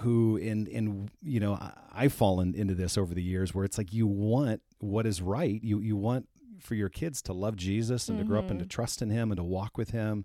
who 0.00 0.36
in 0.36 0.66
in 0.66 1.08
you 1.22 1.40
know 1.40 1.54
I, 1.54 1.72
I've 1.92 2.12
fallen 2.12 2.54
into 2.54 2.74
this 2.74 2.98
over 2.98 3.14
the 3.14 3.22
years 3.22 3.54
where 3.54 3.64
it's 3.64 3.78
like 3.78 3.92
you 3.92 4.06
want 4.06 4.60
what 4.80 5.06
is 5.06 5.22
right. 5.22 5.62
You 5.62 5.80
you 5.80 5.96
want 5.96 6.28
for 6.60 6.74
your 6.74 6.88
kids 6.88 7.22
to 7.22 7.32
love 7.32 7.56
Jesus 7.56 8.08
and 8.08 8.18
to 8.18 8.24
grow 8.24 8.40
up 8.40 8.50
and 8.50 8.58
to 8.58 8.64
Mhm. 8.66 8.68
trust 8.70 9.00
in 9.00 9.10
him 9.10 9.30
and 9.30 9.36
to 9.38 9.44
walk 9.44 9.78
with 9.78 9.90
him. 9.90 10.24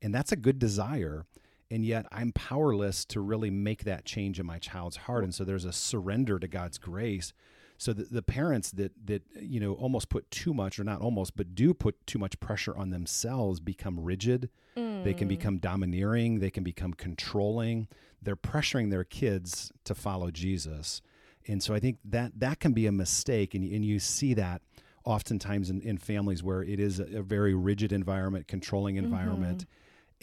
And 0.00 0.14
that's 0.14 0.30
a 0.32 0.36
good 0.36 0.58
desire 0.58 1.26
and 1.70 1.84
yet 1.84 2.06
I'm 2.12 2.32
powerless 2.32 3.04
to 3.06 3.20
really 3.20 3.50
make 3.50 3.84
that 3.84 4.04
change 4.04 4.38
in 4.38 4.46
my 4.46 4.58
child's 4.58 4.96
heart. 4.96 5.24
And 5.24 5.34
so 5.34 5.44
there's 5.44 5.64
a 5.64 5.72
surrender 5.72 6.38
to 6.38 6.46
God's 6.48 6.78
grace. 6.78 7.32
So 7.78 7.92
the, 7.92 8.04
the 8.04 8.22
parents 8.22 8.70
that 8.72 8.92
that 9.06 9.22
you 9.40 9.58
know 9.60 9.72
almost 9.74 10.08
put 10.08 10.30
too 10.30 10.54
much, 10.54 10.78
or 10.78 10.84
not 10.84 11.00
almost, 11.00 11.36
but 11.36 11.54
do 11.54 11.74
put 11.74 12.06
too 12.06 12.18
much 12.18 12.38
pressure 12.38 12.76
on 12.76 12.90
themselves, 12.90 13.60
become 13.60 13.98
rigid. 14.00 14.48
They 14.76 15.14
can 15.14 15.26
Mm. 15.26 15.28
become 15.28 15.58
domineering. 15.58 16.38
They 16.40 16.50
can 16.50 16.64
become 16.64 16.94
controlling. 16.94 17.88
They're 18.22 18.36
pressuring 18.36 18.90
their 18.90 19.04
kids 19.04 19.72
to 19.84 19.94
follow 19.94 20.30
Jesus, 20.30 21.02
and 21.46 21.62
so 21.62 21.74
I 21.74 21.80
think 21.80 21.98
that 22.04 22.38
that 22.38 22.60
can 22.60 22.72
be 22.72 22.86
a 22.86 22.92
mistake. 22.92 23.54
And 23.54 23.64
and 23.64 23.84
you 23.84 23.98
see 23.98 24.34
that 24.34 24.62
oftentimes 25.04 25.68
in, 25.68 25.80
in 25.82 25.98
families 25.98 26.42
where 26.42 26.62
it 26.62 26.80
is 26.80 27.00
a, 27.00 27.18
a 27.18 27.22
very 27.22 27.54
rigid 27.54 27.92
environment, 27.92 28.46
controlling 28.48 28.96
environment 28.96 29.66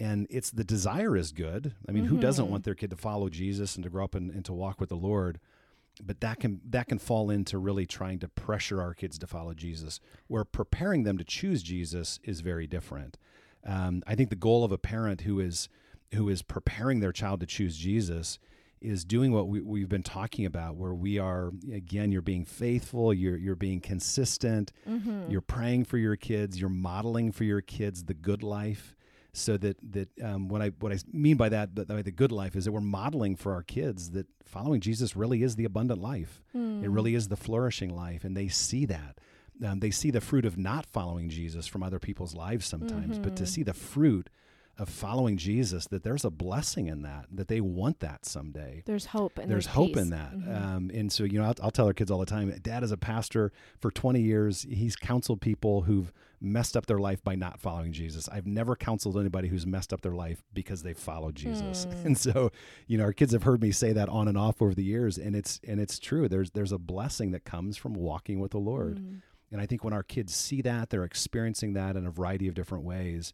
and 0.01 0.27
it's 0.29 0.49
the 0.51 0.63
desire 0.63 1.15
is 1.15 1.31
good. 1.31 1.73
I 1.87 1.91
mean, 1.91 2.05
who 2.05 2.17
doesn't 2.17 2.45
Mhm. 2.47 2.49
want 2.49 2.63
their 2.63 2.75
kid 2.75 2.89
to 2.89 2.95
follow 2.97 3.29
Jesus 3.29 3.75
and 3.75 3.83
to 3.83 3.89
grow 3.89 4.03
up 4.05 4.15
and, 4.15 4.31
and 4.31 4.43
to 4.45 4.53
walk 4.53 4.79
with 4.79 4.89
the 4.89 4.95
Lord? 4.97 5.39
But 6.03 6.21
that 6.21 6.39
can 6.39 6.61
that 6.69 6.87
can 6.87 6.97
fall 6.97 7.29
into 7.29 7.57
really 7.57 7.85
trying 7.85 8.19
to 8.19 8.27
pressure 8.27 8.81
our 8.81 8.93
kids 8.93 9.19
to 9.19 9.27
follow 9.27 9.53
Jesus, 9.53 9.99
where 10.27 10.43
preparing 10.45 11.03
them 11.03 11.17
to 11.17 11.23
choose 11.23 11.61
Jesus 11.63 12.19
is 12.23 12.41
very 12.41 12.65
different. 12.67 13.17
Um, 13.65 14.01
I 14.07 14.15
think 14.15 14.29
the 14.29 14.35
goal 14.35 14.63
of 14.63 14.71
a 14.71 14.77
parent 14.77 15.21
who 15.21 15.39
is 15.39 15.69
who 16.13 16.27
is 16.29 16.41
preparing 16.41 16.99
their 17.01 17.11
child 17.13 17.39
to 17.41 17.45
choose 17.45 17.77
Jesus 17.77 18.39
is 18.81 19.05
doing 19.05 19.31
what 19.31 19.47
we, 19.47 19.61
we've 19.61 19.87
been 19.89 20.01
talking 20.01 20.43
about, 20.45 20.75
where 20.75 20.93
we 20.95 21.19
are 21.19 21.51
again, 21.71 22.11
you're 22.11 22.21
being 22.23 22.45
faithful, 22.45 23.13
you're 23.13 23.37
you're 23.37 23.55
being 23.55 23.79
consistent, 23.81 24.71
Mhm. 24.89 25.29
you're 25.29 25.41
praying 25.41 25.83
for 25.85 25.97
your 25.99 26.15
kids, 26.15 26.59
you're 26.59 26.69
modeling 26.69 27.31
for 27.31 27.43
your 27.43 27.61
kids 27.61 28.05
the 28.05 28.15
good 28.15 28.41
life 28.43 28.95
so 29.33 29.55
that 29.57 29.77
that 29.93 30.09
um, 30.21 30.47
what 30.49 30.61
I 30.61 30.69
what 30.79 30.91
I 30.91 30.97
mean 31.11 31.37
by 31.37 31.49
that, 31.49 31.73
by 31.87 32.01
the 32.01 32.11
good 32.11 32.31
life 32.31 32.55
is 32.55 32.65
that 32.65 32.71
we're 32.71 32.81
modeling 32.81 33.35
for 33.35 33.53
our 33.53 33.63
kids 33.63 34.11
that 34.11 34.27
following 34.45 34.81
Jesus 34.81 35.15
really 35.15 35.41
is 35.43 35.55
the 35.55 35.65
abundant 35.65 36.01
life. 36.01 36.43
It 36.53 36.57
Mm. 36.57 36.85
really 36.95 37.15
is 37.15 37.27
the 37.29 37.37
flourishing 37.37 37.95
life, 37.95 38.23
and 38.25 38.35
they 38.35 38.47
see 38.49 38.85
that. 38.85 39.19
Um, 39.63 39.79
they 39.79 39.91
see 39.91 40.11
the 40.11 40.21
fruit 40.21 40.43
of 40.45 40.57
not 40.57 40.85
following 40.85 41.29
Jesus 41.29 41.67
from 41.67 41.83
other 41.83 41.99
people's 41.99 42.33
lives 42.35 42.65
sometimes, 42.65 43.19
but 43.19 43.35
to 43.37 43.43
Mhm. 43.43 43.47
see 43.47 43.63
the 43.63 43.73
fruit 43.73 44.29
of 44.81 44.89
following 44.89 45.37
Jesus, 45.37 45.85
that 45.89 46.01
there's 46.03 46.25
a 46.25 46.31
blessing 46.31 46.87
in 46.87 47.03
that, 47.03 47.27
that 47.31 47.47
they 47.47 47.61
want 47.61 47.99
that 47.99 48.25
someday 48.25 48.81
there's 48.87 49.05
hope 49.05 49.37
and 49.37 49.49
there's, 49.49 49.65
there's, 49.65 49.75
hope 49.75 49.89
peace. 49.89 49.97
in 49.97 50.09
that. 50.09 50.33
Mhm. 50.33 50.63
Um, 50.63 50.91
and 50.91 51.11
so, 51.11 51.23
you 51.23 51.39
know, 51.39 51.45
I'll, 51.45 51.55
I'll 51.61 51.71
tell 51.71 51.85
our 51.85 51.93
kids 51.93 52.09
all 52.09 52.17
the 52.17 52.25
time, 52.25 52.51
dad 52.63 52.83
is 52.83 52.91
a 52.91 52.97
pastor 52.97 53.51
for 53.79 53.91
20 53.91 54.19
years. 54.19 54.65
He's 54.67 54.95
counseled 54.95 55.39
people 55.39 55.83
who've 55.83 56.11
messed 56.41 56.75
up 56.75 56.87
their 56.87 56.97
life 56.97 57.23
by 57.23 57.35
not 57.35 57.59
following 57.59 57.93
Jesus. 57.93 58.27
I've 58.29 58.47
never 58.47 58.75
counseled 58.75 59.19
anybody 59.19 59.49
who's 59.49 59.67
messed 59.67 59.93
up 59.93 60.01
their 60.01 60.15
life 60.15 60.43
because 60.51 60.81
they 60.81 60.93
followed 60.93 61.35
Jesus. 61.35 61.85
Hmm. 61.91 62.07
And 62.07 62.17
so, 62.17 62.51
you 62.87 62.97
know, 62.97 63.03
our 63.03 63.13
kids 63.13 63.33
have 63.33 63.43
heard 63.43 63.61
me 63.61 63.71
say 63.71 63.93
that 63.93 64.09
on 64.09 64.27
and 64.27 64.37
off 64.37 64.61
over 64.61 64.73
the 64.73 64.83
years. 64.83 65.17
And 65.17 65.35
it's, 65.35 65.59
and 65.67 65.79
it's 65.79 65.99
true. 65.99 66.27
There's, 66.27 66.51
there's 66.51 66.71
a 66.71 66.77
blessing 66.77 67.31
that 67.31 67.43
comes 67.43 67.77
from 67.77 67.93
walking 67.93 68.39
with 68.39 68.51
the 68.51 68.59
Lord. 68.59 68.97
Mm. 68.97 69.21
And 69.51 69.61
I 69.61 69.65
think 69.65 69.83
when 69.83 69.93
our 69.93 70.03
kids 70.03 70.35
see 70.35 70.61
that, 70.61 70.89
they're 70.89 71.03
experiencing 71.03 71.73
that 71.73 71.95
in 71.95 72.07
a 72.07 72.11
variety 72.11 72.47
of 72.47 72.55
different 72.55 72.83
ways. 72.83 73.33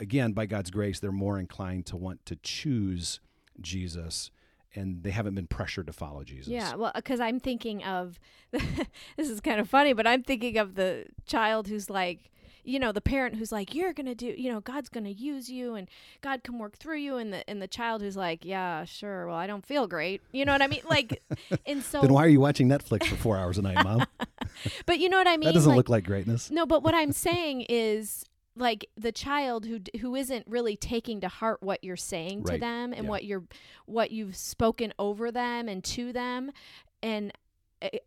Again, 0.00 0.32
by 0.32 0.46
God's 0.46 0.70
grace, 0.70 1.00
they're 1.00 1.12
more 1.12 1.38
inclined 1.38 1.86
to 1.86 1.96
want 1.96 2.24
to 2.26 2.36
choose 2.36 3.20
Jesus 3.60 4.30
and 4.76 5.02
they 5.02 5.10
haven't 5.10 5.34
been 5.34 5.46
pressured 5.46 5.86
to 5.86 5.92
follow 5.92 6.22
Jesus. 6.22 6.48
Yeah, 6.48 6.74
well, 6.74 6.92
uh, 6.94 6.98
because 6.98 7.18
I'm 7.18 7.40
thinking 7.40 7.82
of 7.82 8.20
this 8.52 9.30
is 9.30 9.40
kind 9.40 9.58
of 9.58 9.68
funny, 9.68 9.92
but 9.92 10.06
I'm 10.06 10.22
thinking 10.22 10.58
of 10.58 10.74
the 10.74 11.06
child 11.26 11.66
who's 11.66 11.88
like, 11.90 12.30
you 12.62 12.78
know, 12.78 12.92
the 12.92 13.00
parent 13.00 13.36
who's 13.36 13.52
like, 13.52 13.74
"You're 13.74 13.92
gonna 13.92 14.14
do, 14.14 14.26
you 14.36 14.52
know, 14.52 14.60
God's 14.60 14.88
gonna 14.88 15.10
use 15.10 15.48
you, 15.48 15.74
and 15.74 15.88
God 16.20 16.42
can 16.42 16.58
work 16.58 16.76
through 16.76 16.98
you," 16.98 17.16
and 17.16 17.32
the 17.32 17.48
and 17.48 17.62
the 17.62 17.68
child 17.68 18.02
who's 18.02 18.16
like, 18.16 18.44
"Yeah, 18.44 18.84
sure. 18.84 19.28
Well, 19.28 19.36
I 19.36 19.46
don't 19.46 19.64
feel 19.64 19.86
great." 19.86 20.20
You 20.32 20.44
know 20.44 20.52
what 20.52 20.62
I 20.62 20.66
mean? 20.66 20.82
Like, 20.88 21.22
and 21.66 21.82
so, 21.82 22.00
Then 22.00 22.12
why 22.12 22.24
are 22.24 22.28
you 22.28 22.40
watching 22.40 22.68
Netflix 22.68 23.06
for 23.06 23.16
four 23.16 23.36
hours 23.36 23.56
a 23.56 23.62
night, 23.62 23.82
Mom? 23.84 24.04
but 24.86 24.98
you 24.98 25.08
know 25.08 25.16
what 25.16 25.28
I 25.28 25.36
mean? 25.36 25.48
that 25.48 25.54
doesn't 25.54 25.70
like, 25.70 25.76
look 25.76 25.88
like 25.88 26.04
greatness. 26.04 26.50
No, 26.50 26.66
but 26.66 26.82
what 26.82 26.94
I'm 26.94 27.12
saying 27.12 27.66
is 27.68 28.24
like 28.56 28.88
the 28.96 29.12
child 29.12 29.66
who 29.66 29.80
who 30.00 30.14
isn't 30.16 30.46
really 30.48 30.76
taking 30.76 31.20
to 31.20 31.28
heart 31.28 31.62
what 31.62 31.84
you're 31.84 31.96
saying 31.96 32.44
to 32.44 32.56
them 32.58 32.92
and 32.92 33.04
Yeah. 33.04 33.10
what 33.10 33.24
you're 33.24 33.44
what 33.86 34.10
you've 34.10 34.36
spoken 34.36 34.92
over 34.98 35.30
them 35.30 35.68
and 35.68 35.84
to 35.84 36.12
them 36.12 36.50
and 37.02 37.32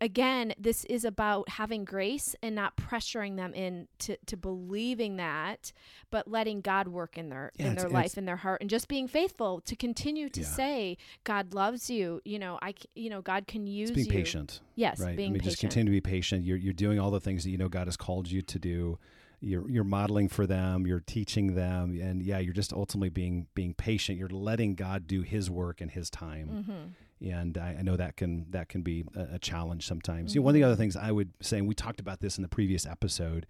again 0.00 0.52
this 0.58 0.84
is 0.86 1.04
about 1.04 1.48
having 1.48 1.84
grace 1.84 2.34
and 2.42 2.56
not 2.56 2.76
pressuring 2.76 3.36
them 3.36 3.54
in 3.54 3.86
to, 4.00 4.16
to 4.26 4.36
believing 4.36 5.16
that 5.16 5.70
but 6.10 6.26
letting 6.26 6.60
god 6.60 6.88
work 6.88 7.16
in 7.16 7.28
their 7.28 7.52
Yeah, 7.56 7.68
in 7.68 7.74
their 7.76 7.88
life 7.88 8.18
in 8.18 8.24
their 8.24 8.36
heart 8.36 8.60
and 8.60 8.68
just 8.68 8.88
being 8.88 9.06
faithful 9.06 9.60
to 9.60 9.76
continue 9.76 10.28
to 10.30 10.40
Yeah. 10.40 10.46
say 10.46 10.98
god 11.22 11.54
loves 11.54 11.88
you 11.88 12.20
you 12.24 12.40
know 12.40 12.58
i 12.60 12.74
you 12.96 13.08
know 13.10 13.22
god 13.22 13.46
can 13.46 13.68
use 13.68 13.90
It's 13.90 13.94
being 13.94 14.06
you 14.06 14.12
patient, 14.12 14.60
yes 14.74 14.98
right? 14.98 15.16
being 15.16 15.30
I 15.30 15.32
mean, 15.34 15.40
patient 15.40 15.50
just 15.52 15.60
continue 15.60 15.92
to 15.92 15.96
be 15.96 16.00
patient. 16.00 16.44
You're 16.44 16.56
you're 16.58 16.72
doing 16.72 16.98
all 16.98 17.12
the 17.12 17.20
things 17.20 17.44
that 17.44 17.50
you 17.50 17.56
know 17.58 17.68
God 17.68 17.86
has 17.86 17.96
called 17.96 18.28
you 18.28 18.42
to 18.42 18.58
do. 18.58 18.98
You're 19.40 19.68
you're 19.70 19.84
modeling 19.84 20.28
for 20.28 20.46
them. 20.46 20.86
You're 20.86 21.00
teaching 21.00 21.54
them, 21.54 21.98
and 22.00 22.22
yeah, 22.22 22.38
you're 22.38 22.52
just 22.54 22.72
ultimately 22.72 23.08
being 23.08 23.46
being 23.54 23.72
patient. 23.74 24.18
You're 24.18 24.28
letting 24.28 24.74
God 24.74 25.06
do 25.06 25.22
His 25.22 25.50
work 25.50 25.80
in 25.80 25.88
His 25.90 26.10
time. 26.10 26.64
hmm 26.66 26.86
and 27.22 27.58
I, 27.58 27.76
I 27.80 27.82
know 27.82 27.96
that 27.96 28.16
can 28.16 28.46
that 28.50 28.70
can 28.70 28.80
be 28.80 29.04
a, 29.14 29.34
a 29.34 29.38
challenge 29.38 29.86
sometimes. 29.86 30.34
You 30.34 30.40
know, 30.40 30.46
one 30.46 30.52
of 30.52 30.54
the 30.54 30.62
other 30.64 30.74
Mhm. 30.74 30.78
things 30.78 30.96
I 30.96 31.10
would 31.12 31.32
say, 31.42 31.58
and 31.58 31.68
we 31.68 31.74
talked 31.74 32.00
about 32.00 32.20
this 32.20 32.38
in 32.38 32.42
the 32.42 32.48
previous 32.48 32.86
episode, 32.86 33.46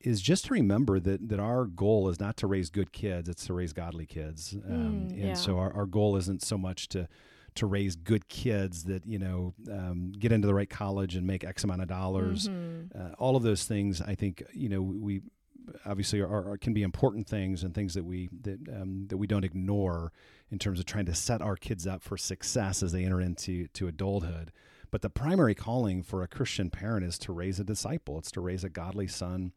is 0.00 0.20
just 0.20 0.46
to 0.46 0.52
remember 0.52 0.98
that 0.98 1.28
that 1.28 1.38
our 1.38 1.64
goal 1.66 2.08
is 2.08 2.18
not 2.18 2.36
to 2.38 2.48
raise 2.48 2.70
good 2.70 2.90
kids; 2.92 3.28
it's 3.28 3.46
to 3.46 3.54
raise 3.54 3.72
godly 3.72 4.04
kids. 4.06 4.54
Um, 4.68 4.70
Mm, 4.72 5.10
and 5.12 5.18
yeah. 5.18 5.34
so 5.34 5.58
our, 5.58 5.72
our 5.72 5.86
goal 5.86 6.16
isn't 6.16 6.42
so 6.42 6.58
much 6.58 6.88
to 6.88 7.08
to 7.56 7.66
raise 7.66 7.94
good 7.94 8.28
kids 8.28 8.84
that 8.84 9.06
you 9.06 9.18
know 9.18 9.54
um, 9.70 10.12
get 10.18 10.32
into 10.32 10.46
the 10.46 10.54
right 10.54 10.70
college 10.70 11.14
and 11.16 11.26
make 11.26 11.44
X 11.44 11.64
amount 11.64 11.82
of 11.82 11.88
dollars. 11.88 12.48
Mhm. 12.48 12.88
Uh, 12.94 13.14
all 13.18 13.36
of 13.36 13.42
those 13.42 13.64
things, 13.64 14.00
I 14.00 14.14
think, 14.14 14.42
you 14.52 14.68
know, 14.68 14.82
we 14.82 15.22
obviously 15.86 16.20
are, 16.20 16.52
are 16.52 16.58
can 16.58 16.74
be 16.74 16.82
important 16.82 17.26
things 17.26 17.62
and 17.64 17.74
things 17.74 17.94
that 17.94 18.04
we 18.04 18.28
that 18.42 18.58
um, 18.68 19.06
that 19.08 19.16
we 19.16 19.26
don't 19.26 19.44
ignore 19.44 20.12
in 20.50 20.58
terms 20.58 20.78
of 20.78 20.86
trying 20.86 21.06
to 21.06 21.14
set 21.14 21.40
our 21.40 21.56
kids 21.56 21.86
up 21.86 22.02
for 22.02 22.16
success 22.16 22.82
as 22.82 22.92
they 22.92 23.04
enter 23.04 23.20
into 23.20 23.66
to 23.68 23.88
adulthood. 23.88 24.52
But 24.90 25.02
the 25.02 25.10
primary 25.10 25.54
calling 25.54 26.02
for 26.02 26.22
a 26.22 26.28
Christian 26.28 26.70
parent 26.70 27.04
is 27.04 27.18
to 27.20 27.32
raise 27.32 27.58
a 27.58 27.64
disciple. 27.64 28.18
It's 28.18 28.30
to 28.32 28.40
raise 28.40 28.62
a 28.62 28.68
godly 28.68 29.08
son 29.08 29.52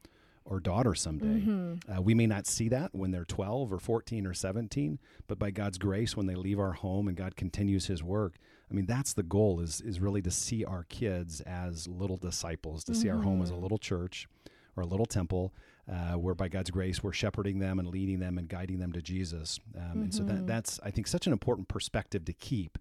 or 0.49 0.59
daughter 0.59 0.95
someday. 0.95 1.41
Mhm. 1.41 1.81
Uh, 1.97 2.01
we 2.01 2.13
may 2.13 2.25
not 2.25 2.47
see 2.47 2.69
that 2.69 2.95
when 2.95 3.11
they're 3.11 3.25
12 3.25 3.71
or 3.71 3.79
14 3.79 4.25
or 4.25 4.33
17, 4.33 4.97
but 5.27 5.37
by 5.37 5.51
God's 5.51 5.77
grace, 5.77 6.15
when 6.15 6.25
they 6.25 6.35
leave 6.35 6.59
our 6.59 6.71
home 6.73 7.07
and 7.07 7.15
God 7.17 7.35
continues 7.35 7.87
His 7.87 8.01
work, 8.01 8.37
I 8.71 8.73
mean 8.73 8.85
that's 8.85 9.13
the 9.13 9.23
goal 9.23 9.59
is 9.59 9.81
is 9.81 9.99
really 9.99 10.21
to 10.21 10.31
see 10.31 10.63
our 10.65 10.83
kids 10.85 11.41
as 11.41 11.87
little 11.87 12.17
disciples, 12.17 12.83
to 12.85 12.93
see 12.95 13.09
our 13.09 13.21
home 13.21 13.41
as 13.41 13.49
a 13.49 13.53
Mhm. 13.53 13.61
little 13.61 13.77
church 13.77 14.27
or 14.75 14.83
a 14.83 14.85
little 14.87 15.05
temple, 15.05 15.53
uh, 15.87 16.13
where 16.13 16.35
by 16.35 16.47
God's 16.47 16.69
grace 16.71 17.01
we're 17.03 17.11
shepherding 17.13 17.59
them 17.59 17.79
and 17.79 17.87
leading 17.87 18.19
them 18.19 18.37
and 18.37 18.47
guiding 18.47 18.79
them 18.79 18.91
to 18.93 19.01
Jesus. 19.01 19.59
Um, 19.75 20.03
And 20.03 20.13
so 20.13 20.23
that 20.23 20.43
Mhm. 20.43 20.47
that's 20.47 20.79
I 20.81 20.91
think 20.91 21.07
such 21.07 21.27
an 21.27 21.33
important 21.33 21.67
perspective 21.67 22.25
to 22.25 22.33
keep. 22.33 22.77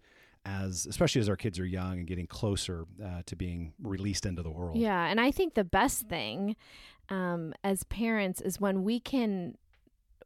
As 0.48 0.86
especially 0.86 1.20
as 1.20 1.28
our 1.28 1.36
kids 1.36 1.58
are 1.58 1.66
young 1.66 1.98
and 1.98 2.06
getting 2.06 2.28
closer 2.28 2.86
uh, 3.04 3.22
to 3.26 3.34
being 3.34 3.72
released 3.82 4.24
into 4.24 4.42
the 4.42 4.50
world. 4.50 4.78
Yeah, 4.78 5.06
and 5.06 5.20
I 5.20 5.32
think 5.32 5.54
the 5.54 5.64
best 5.64 6.08
thing 6.08 6.54
um, 7.08 7.52
as 7.64 7.82
parents 7.84 8.40
is 8.40 8.60
when 8.60 8.84
we 8.84 9.00
can 9.00 9.58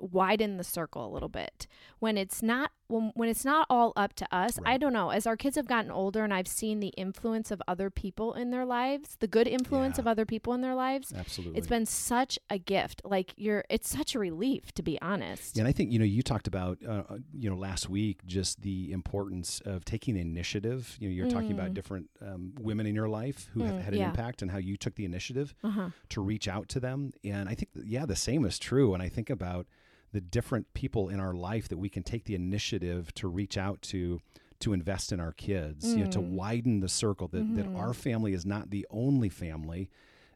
widen 0.00 0.56
the 0.56 0.64
circle 0.64 1.06
a 1.06 1.10
little 1.12 1.28
bit 1.28 1.66
when 1.98 2.16
it's 2.16 2.42
not 2.42 2.72
when, 2.88 3.12
when 3.14 3.28
it's 3.28 3.44
not 3.44 3.66
all 3.70 3.92
up 3.96 4.14
to 4.14 4.26
us 4.34 4.58
Right. 4.58 4.74
i 4.74 4.76
don't 4.78 4.92
know 4.92 5.10
as 5.10 5.26
our 5.26 5.36
kids 5.36 5.56
have 5.56 5.66
gotten 5.68 5.90
older 5.90 6.24
and 6.24 6.32
i've 6.34 6.48
seen 6.48 6.80
the 6.80 6.88
influence 6.96 7.50
of 7.50 7.62
other 7.68 7.90
people 7.90 8.34
in 8.34 8.50
their 8.50 8.64
lives 8.64 9.16
the 9.20 9.26
good 9.28 9.46
influence 9.46 9.96
Yeah. 9.98 10.02
of 10.02 10.06
other 10.08 10.24
people 10.26 10.54
in 10.54 10.60
their 10.60 10.74
lives 10.74 11.12
Absolutely. 11.16 11.58
it's 11.58 11.68
been 11.68 11.86
such 11.86 12.38
a 12.48 12.58
gift 12.58 13.02
like 13.04 13.32
you're 13.36 13.64
it's 13.70 13.88
such 13.88 14.14
a 14.14 14.18
relief 14.18 14.72
to 14.72 14.82
be 14.82 15.00
honest 15.00 15.56
Yeah, 15.56 15.62
and 15.62 15.68
I 15.68 15.72
think 15.72 15.92
you 15.92 15.98
know 15.98 16.04
you 16.04 16.22
talked 16.22 16.46
about 16.48 16.78
uh, 16.86 17.02
uh, 17.08 17.18
you 17.32 17.48
know 17.50 17.56
last 17.56 17.88
week 17.88 18.24
just 18.26 18.62
the 18.62 18.90
importance 18.92 19.60
of 19.64 19.84
taking 19.84 20.14
the 20.14 20.20
initiative. 20.20 20.96
You 21.00 21.08
know, 21.08 21.14
you're 21.14 21.28
talking 21.28 21.52
about 21.52 21.70
Mm. 21.70 21.74
different 21.74 22.10
um, 22.26 22.52
women 22.58 22.86
in 22.86 22.94
your 22.94 23.08
life 23.08 23.48
who 23.52 23.62
have 23.64 23.74
Mm, 23.76 23.80
had 23.82 23.92
an 23.94 24.00
yeah. 24.00 24.08
impact 24.10 24.42
and 24.42 24.50
how 24.50 24.58
you 24.58 24.76
took 24.76 24.94
the 24.94 25.04
initiative 25.04 25.54
uh-huh 25.62 25.90
to 26.10 26.20
reach 26.20 26.48
out 26.48 26.68
to 26.70 26.80
them. 26.80 27.12
And 27.24 27.48
I 27.48 27.54
think 27.54 27.68
yeah, 27.84 28.06
the 28.06 28.16
same 28.16 28.44
is 28.44 28.58
true. 28.58 28.94
And 28.94 29.02
I 29.02 29.08
think 29.08 29.30
about 29.30 29.66
the 30.12 30.20
different 30.20 30.72
people 30.74 31.08
in 31.08 31.20
our 31.20 31.34
life 31.34 31.68
that 31.68 31.78
we 31.78 31.88
can 31.88 32.02
take 32.02 32.24
the 32.24 32.34
initiative 32.34 33.12
to 33.14 33.28
reach 33.28 33.56
out 33.56 33.80
to 33.82 34.20
to 34.60 34.74
invest 34.74 35.10
in 35.10 35.20
our 35.20 35.32
kids. 35.32 35.96
You 35.96 36.02
know, 36.04 36.10
to 36.10 36.18
Mm. 36.20 36.30
widen 36.32 36.80
the 36.80 36.88
circle 36.88 37.28
that 37.28 37.54
that 37.54 37.66
Mhm. 37.66 37.78
our 37.78 37.94
family 37.94 38.32
is 38.34 38.44
not 38.44 38.70
the 38.70 38.86
only 38.90 39.28
family 39.30 39.88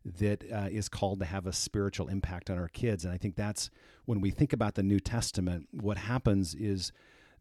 that 0.05 0.45
uh, 0.53 0.69
is 0.71 0.89
called 0.89 1.19
to 1.21 1.25
have 1.27 1.47
a 1.47 1.53
spiritual 1.53 2.09
impact 2.09 2.51
on 2.51 2.59
our 2.59 2.69
kids. 2.69 3.05
And 3.05 3.13
I 3.13 3.17
think 3.19 3.37
that's 3.37 3.71
when 4.05 4.21
we 4.21 4.31
think 4.31 4.53
about 4.53 4.75
the 4.75 4.83
New 4.83 5.01
Testament, 5.01 5.69
what 5.73 5.97
happens 5.99 6.55
is 6.55 6.93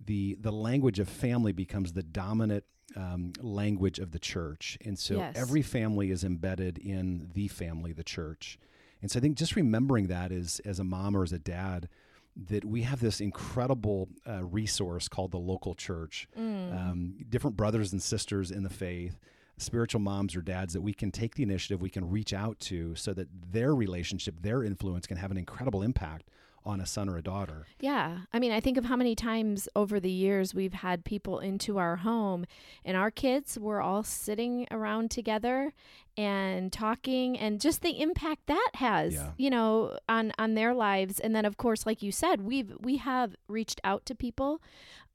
the 0.05 0.35
the 0.39 0.51
language 0.51 0.99
of 0.99 1.07
family 1.09 1.51
becomes 1.53 1.93
the 1.93 2.03
dominant 2.03 2.63
um, 2.95 3.31
language 3.41 3.97
of 3.99 4.11
the 4.11 4.19
church, 4.19 4.77
and 4.85 4.99
so 4.99 5.15
Yes. 5.15 5.35
every 5.35 5.61
family 5.61 6.11
is 6.11 6.23
embedded 6.23 6.77
in 6.77 7.29
the 7.33 7.47
family, 7.47 7.91
the 7.93 8.03
church. 8.03 8.59
And 9.01 9.09
so 9.09 9.19
I 9.19 9.21
think 9.21 9.37
just 9.37 9.55
remembering 9.55 10.07
that 10.07 10.31
as 10.31 10.59
as 10.65 10.79
a 10.79 10.83
mom 10.83 11.15
or 11.15 11.23
as 11.23 11.31
a 11.33 11.39
dad, 11.39 11.89
that 12.35 12.65
we 12.65 12.81
have 12.81 12.99
this 12.99 13.21
incredible 13.21 14.09
uh, 14.27 14.43
resource 14.43 15.07
called 15.07 15.31
the 15.31 15.37
local 15.39 15.75
church, 15.75 16.27
Mm. 16.37 16.73
um, 16.75 17.13
different 17.29 17.55
brothers 17.55 17.91
and 17.93 18.01
sisters 18.01 18.49
in 18.51 18.63
the 18.63 18.69
faith, 18.69 19.19
spiritual 19.57 20.01
moms 20.01 20.35
or 20.35 20.41
dads 20.41 20.73
that 20.73 20.81
we 20.81 20.93
can 20.93 21.11
take 21.11 21.35
the 21.35 21.43
initiative, 21.43 21.79
we 21.81 21.89
can 21.89 22.09
reach 22.09 22.33
out 22.33 22.59
to, 22.59 22.95
so 22.95 23.13
that 23.13 23.27
their 23.51 23.75
relationship, 23.75 24.41
their 24.41 24.63
influence, 24.63 25.05
can 25.05 25.17
have 25.17 25.29
an 25.31 25.37
incredible 25.37 25.81
impact 25.83 26.27
on 26.65 26.79
a 26.79 26.85
son 26.85 27.09
or 27.09 27.17
a 27.17 27.21
daughter. 27.21 27.67
Yeah. 27.81 28.19
I 28.31 28.39
mean, 28.39 28.53
I 28.53 28.61
think 28.61 28.77
of 28.77 28.85
how 28.85 28.95
many 28.95 29.15
times 29.15 29.67
over 29.75 29.99
the 29.99 30.09
years 30.09 30.55
we've 30.55 30.73
had 30.73 31.03
people 31.03 31.39
into 31.39 31.77
our 31.77 31.97
home 31.97 32.45
and 32.85 32.95
our 32.95 33.11
kids 33.11 33.59
were 33.59 33.81
all 33.81 34.01
sitting 34.03 34.65
around 34.71 35.11
together 35.11 35.73
and 36.17 36.71
talking 36.71 37.37
and 37.39 37.59
just 37.59 37.81
the 37.81 37.99
impact 38.01 38.45
that 38.47 38.69
has, 38.75 39.13
Yeah. 39.15 39.31
you 39.37 39.49
know, 39.49 39.97
on 40.07 40.31
on 40.37 40.53
their 40.53 40.73
lives. 40.73 41.19
And 41.19 41.35
then 41.35 41.45
of 41.45 41.57
course, 41.57 41.85
like 41.85 42.01
you 42.03 42.11
said, 42.11 42.41
we've 42.41 42.73
we 42.79 42.97
have 42.97 43.35
reached 43.47 43.81
out 43.83 44.05
to 44.07 44.15
people 44.15 44.61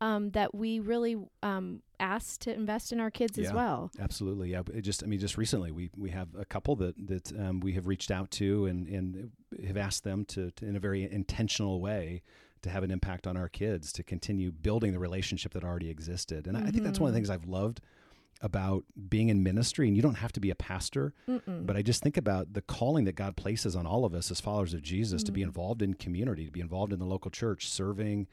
um, 0.00 0.30
that 0.30 0.54
we 0.54 0.78
really 0.80 1.16
um, 1.42 1.82
asked 1.98 2.42
to 2.42 2.54
invest 2.54 2.92
in 2.92 3.00
our 3.00 3.10
kids 3.10 3.36
as 3.38 3.52
well. 3.52 3.90
Absolutely, 3.98 4.50
yeah. 4.50 4.62
It 4.72 4.82
just, 4.82 5.02
I 5.02 5.06
mean, 5.06 5.18
just 5.18 5.36
recently 5.36 5.72
we 5.72 5.90
we 5.96 6.10
have 6.10 6.28
a 6.36 6.44
couple 6.44 6.76
that 6.76 6.94
that 7.08 7.32
um, 7.38 7.60
we 7.60 7.72
have 7.72 7.86
reached 7.86 8.10
out 8.10 8.30
to 8.32 8.66
and 8.66 8.86
and 8.88 9.30
have 9.66 9.76
asked 9.76 10.04
them 10.04 10.24
to, 10.26 10.50
to 10.52 10.66
in 10.66 10.76
a 10.76 10.80
very 10.80 11.02
intentional 11.10 11.80
way 11.80 12.22
to 12.62 12.70
have 12.70 12.82
an 12.82 12.90
impact 12.90 13.26
on 13.26 13.36
our 13.36 13.48
kids 13.48 13.92
to 13.92 14.02
continue 14.02 14.50
building 14.50 14.92
the 14.92 14.98
relationship 14.98 15.52
that 15.52 15.62
already 15.62 15.90
existed. 15.90 16.46
And 16.48 16.56
I 16.56 16.62
I 16.66 16.70
think 16.72 16.82
that's 16.84 16.98
one 16.98 17.08
of 17.08 17.14
the 17.14 17.20
Mhm. 17.20 17.22
things 17.22 17.30
I've 17.30 17.44
loved 17.48 17.80
about 18.40 18.84
being 19.08 19.28
in 19.28 19.42
ministry. 19.42 19.88
And 19.88 19.96
you 19.96 20.02
don't 20.02 20.14
have 20.16 20.32
to 20.32 20.40
be 20.40 20.50
a 20.50 20.54
pastor, 20.54 21.12
Mm-mm. 21.28 21.66
but 21.66 21.76
I 21.76 21.82
just 21.82 22.02
think 22.02 22.16
about 22.16 22.52
the 22.52 22.62
calling 22.62 23.04
that 23.06 23.16
God 23.16 23.36
places 23.36 23.74
on 23.74 23.86
all 23.86 24.04
of 24.04 24.14
us 24.14 24.30
as 24.30 24.40
followers 24.40 24.74
of 24.74 24.82
Jesus 24.82 25.22
to 25.24 25.32
be 25.32 25.40
Mhm. 25.40 25.44
involved 25.46 25.82
in 25.82 25.94
community, 25.94 26.44
to 26.46 26.52
be 26.52 26.60
involved 26.60 26.92
in 26.92 26.98
the 26.98 27.04
local 27.06 27.30
church, 27.30 27.68
serving, 27.68 28.28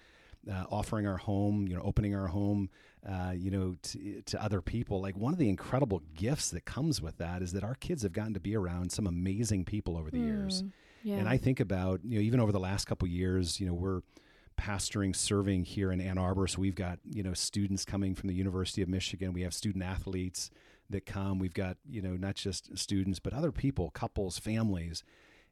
uh, 0.50 0.66
offering 0.70 1.08
our 1.08 1.18
home, 1.18 1.68
you 1.68 1.76
know, 1.76 1.82
opening 1.82 2.14
our 2.14 2.28
home, 2.28 2.70
uh, 3.04 3.34
you 3.36 3.50
know, 3.50 3.76
to, 3.82 4.22
to 4.28 4.44
other 4.44 4.62
people. 4.62 5.02
Like 5.02 5.18
one 5.18 5.34
of 5.34 5.40
the 5.40 5.50
incredible 5.50 6.04
gifts 6.16 6.52
that 6.52 6.66
comes 6.66 7.02
with 7.02 7.18
that 7.18 7.42
is 7.42 7.52
that 7.54 7.64
our 7.64 7.74
kids 7.76 8.04
have 8.04 8.14
gotten 8.14 8.36
to 8.36 8.40
be 8.40 8.56
around 8.56 8.92
some 8.92 9.08
amazing 9.08 9.66
people 9.66 9.98
over 9.98 10.12
the 10.12 10.20
years. 10.20 10.62
Mm, 10.62 10.72
yeah. 11.04 11.16
And 11.16 11.28
I 11.28 11.38
think 11.38 11.60
about, 11.60 12.06
you 12.06 12.20
know, 12.20 12.22
even 12.22 12.40
over 12.40 12.52
the 12.52 12.60
last 12.60 12.86
couple 12.86 13.08
years, 13.08 13.60
you 13.60 13.66
know, 13.66 13.74
we're 13.74 14.02
pastoring, 14.56 15.16
serving 15.16 15.66
here 15.66 15.92
in 15.92 16.00
Ann 16.02 16.18
Arbor. 16.18 16.48
So 16.48 16.60
we've 16.60 16.76
got, 16.76 17.00
you 17.10 17.24
know, 17.24 17.34
students 17.34 17.86
coming 17.86 18.16
from 18.16 18.28
the 18.30 18.36
University 18.36 18.82
of 18.82 18.90
Michigan. 18.90 19.34
We 19.34 19.42
have 19.42 19.54
student 19.54 19.84
athletes 19.84 20.50
that 20.90 21.06
come. 21.06 21.40
We've 21.40 21.54
got, 21.54 21.78
you 21.90 22.02
know, 22.02 22.16
not 22.16 22.36
just 22.36 22.78
students, 22.78 23.20
but 23.20 23.34
other 23.34 23.52
people, 23.52 23.90
couples, 23.92 24.38
families. 24.38 25.04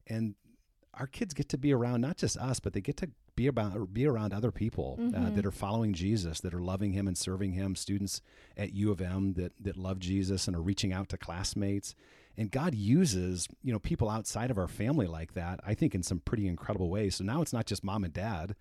And 0.08 0.36
our 0.94 1.08
kids 1.08 1.34
get 1.34 1.50
to 1.50 1.58
be 1.58 1.74
around 1.74 2.02
not 2.02 2.18
just 2.18 2.38
us, 2.38 2.60
but 2.60 2.74
they 2.74 2.82
get 2.82 2.98
to 2.98 3.10
be 3.36 3.48
about 3.48 3.92
be 3.94 4.06
around 4.06 4.32
other 4.32 4.52
people 4.52 4.98
uh, 5.00 5.04
Mhm. 5.04 5.36
that 5.36 5.44
are 5.46 5.52
following 5.52 5.94
Jesus, 5.94 6.40
that 6.42 6.54
are 6.54 6.62
loving 6.62 6.94
Him 6.94 7.08
and 7.08 7.18
serving 7.18 7.54
Him. 7.54 7.76
Students 7.76 8.22
at 8.56 8.74
U 8.74 8.92
of 8.92 9.02
M 9.02 9.34
that 9.34 9.54
that 9.60 9.76
love 9.76 9.98
Jesus 9.98 10.48
and 10.48 10.56
are 10.56 10.62
reaching 10.62 10.94
out 10.94 11.10
to 11.10 11.18
classmates. 11.18 11.96
And 12.38 12.52
God 12.52 12.76
uses 12.76 13.48
you 13.64 13.72
know 13.74 13.80
people 13.80 14.08
outside 14.08 14.52
of 14.52 14.60
our 14.60 14.68
family 14.68 15.08
like 15.08 15.34
that. 15.34 15.60
I 15.66 15.74
think 15.74 15.96
in 15.96 16.04
some 16.04 16.20
pretty 16.20 16.48
incredible 16.48 16.92
ways. 16.92 17.16
So 17.16 17.24
now 17.24 17.42
it's 17.42 17.54
not 17.54 17.66
just 17.66 17.84
mom 17.84 18.04
and 18.04 18.14
dad 18.14 18.56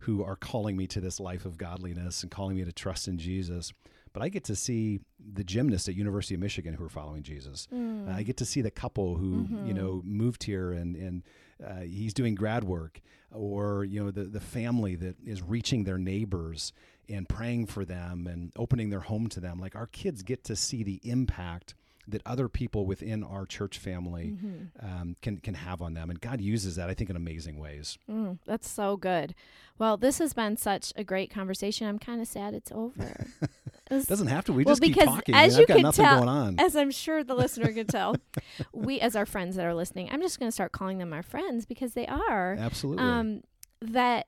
who 0.00 0.22
are 0.22 0.36
calling 0.36 0.76
me 0.76 0.86
to 0.88 1.00
this 1.00 1.18
life 1.20 1.44
of 1.44 1.56
godliness 1.58 2.22
and 2.22 2.30
calling 2.30 2.56
me 2.56 2.64
to 2.64 2.72
trust 2.72 3.08
in 3.08 3.18
Jesus, 3.18 3.72
but 4.12 4.22
I 4.22 4.28
get 4.28 4.44
to 4.44 4.56
see 4.56 5.00
the 5.18 5.44
gymnasts 5.44 5.88
at 5.88 5.94
University 5.94 6.34
of 6.34 6.40
Michigan 6.40 6.74
who 6.74 6.84
are 6.84 6.88
following 6.88 7.22
Jesus. 7.22 7.66
Mm. 7.72 8.08
I 8.12 8.22
get 8.22 8.36
to 8.38 8.44
see 8.46 8.62
the 8.62 8.70
couple 8.70 9.16
who 9.16 9.46
you 9.64 9.72
Mhm. 9.72 9.76
know 9.76 10.02
moved 10.04 10.44
here 10.44 10.72
and 10.72 10.96
and 10.96 11.22
uh, 11.64 11.80
he's 11.80 12.12
doing 12.12 12.34
grad 12.34 12.64
work, 12.64 13.00
or 13.30 13.84
you 13.84 14.02
know 14.02 14.10
the 14.10 14.24
the 14.24 14.40
family 14.40 14.94
that 14.96 15.16
is 15.24 15.42
reaching 15.42 15.84
their 15.84 15.98
neighbors 15.98 16.72
and 17.08 17.28
praying 17.28 17.66
for 17.66 17.84
them 17.84 18.26
and 18.26 18.52
opening 18.56 18.90
their 18.90 19.00
home 19.00 19.26
to 19.28 19.40
them. 19.40 19.58
Like 19.58 19.74
our 19.76 19.86
kids 19.86 20.22
get 20.22 20.44
to 20.44 20.56
see 20.56 20.82
the 20.82 21.00
impact 21.04 21.74
that 22.08 22.22
other 22.24 22.48
people 22.48 22.86
within 22.86 23.24
our 23.24 23.46
church 23.46 23.78
family 23.78 24.36
Mhm. 24.40 24.68
um, 24.82 25.16
can 25.22 25.38
can 25.38 25.54
have 25.54 25.82
on 25.82 25.94
them, 25.94 26.08
and 26.10 26.20
God 26.20 26.40
uses 26.40 26.76
that 26.76 26.88
I 26.88 26.94
think 26.94 27.10
in 27.10 27.16
amazing 27.16 27.58
ways. 27.58 27.98
Mm, 28.08 28.38
that's 28.46 28.68
so 28.68 28.96
good. 28.96 29.34
Well, 29.78 29.96
this 29.96 30.18
has 30.18 30.32
been 30.32 30.56
such 30.56 30.92
a 30.96 31.04
great 31.04 31.30
conversation. 31.30 31.86
I'm 31.86 31.98
kind 31.98 32.20
of 32.20 32.28
sad 32.28 32.54
it's 32.54 32.70
over. 32.72 33.26
It 33.88 34.08
Doesn't 34.08 34.26
have 34.26 34.44
to. 34.46 34.52
We 34.52 34.64
Well, 34.64 34.72
just 34.74 34.82
keep 34.82 34.94
because 34.94 35.08
talking. 35.14 35.32
as 35.36 35.52
man. 35.52 35.58
you 35.60 35.62
I've 35.62 35.68
got 35.68 35.74
can 35.74 35.82
nothing 35.84 36.04
tell- 36.04 36.16
going 36.16 36.28
on. 36.28 36.58
as 36.58 36.74
I'm 36.74 36.90
sure 36.90 37.22
the 37.22 37.36
listener 37.36 37.72
can 37.72 37.86
tell, 37.86 38.16
we, 38.72 38.98
as 39.00 39.14
our 39.14 39.24
friends 39.26 39.54
that 39.54 39.64
are 39.64 39.74
listening, 39.74 40.08
I'm 40.10 40.20
just 40.20 40.40
going 40.40 40.48
to 40.48 40.52
start 40.52 40.72
calling 40.72 40.98
them 40.98 41.12
our 41.12 41.22
friends 41.22 41.66
because 41.66 41.94
they 41.94 42.04
are. 42.08 42.56
Absolutely. 42.58 43.04
Um, 43.04 43.42
that 43.80 44.26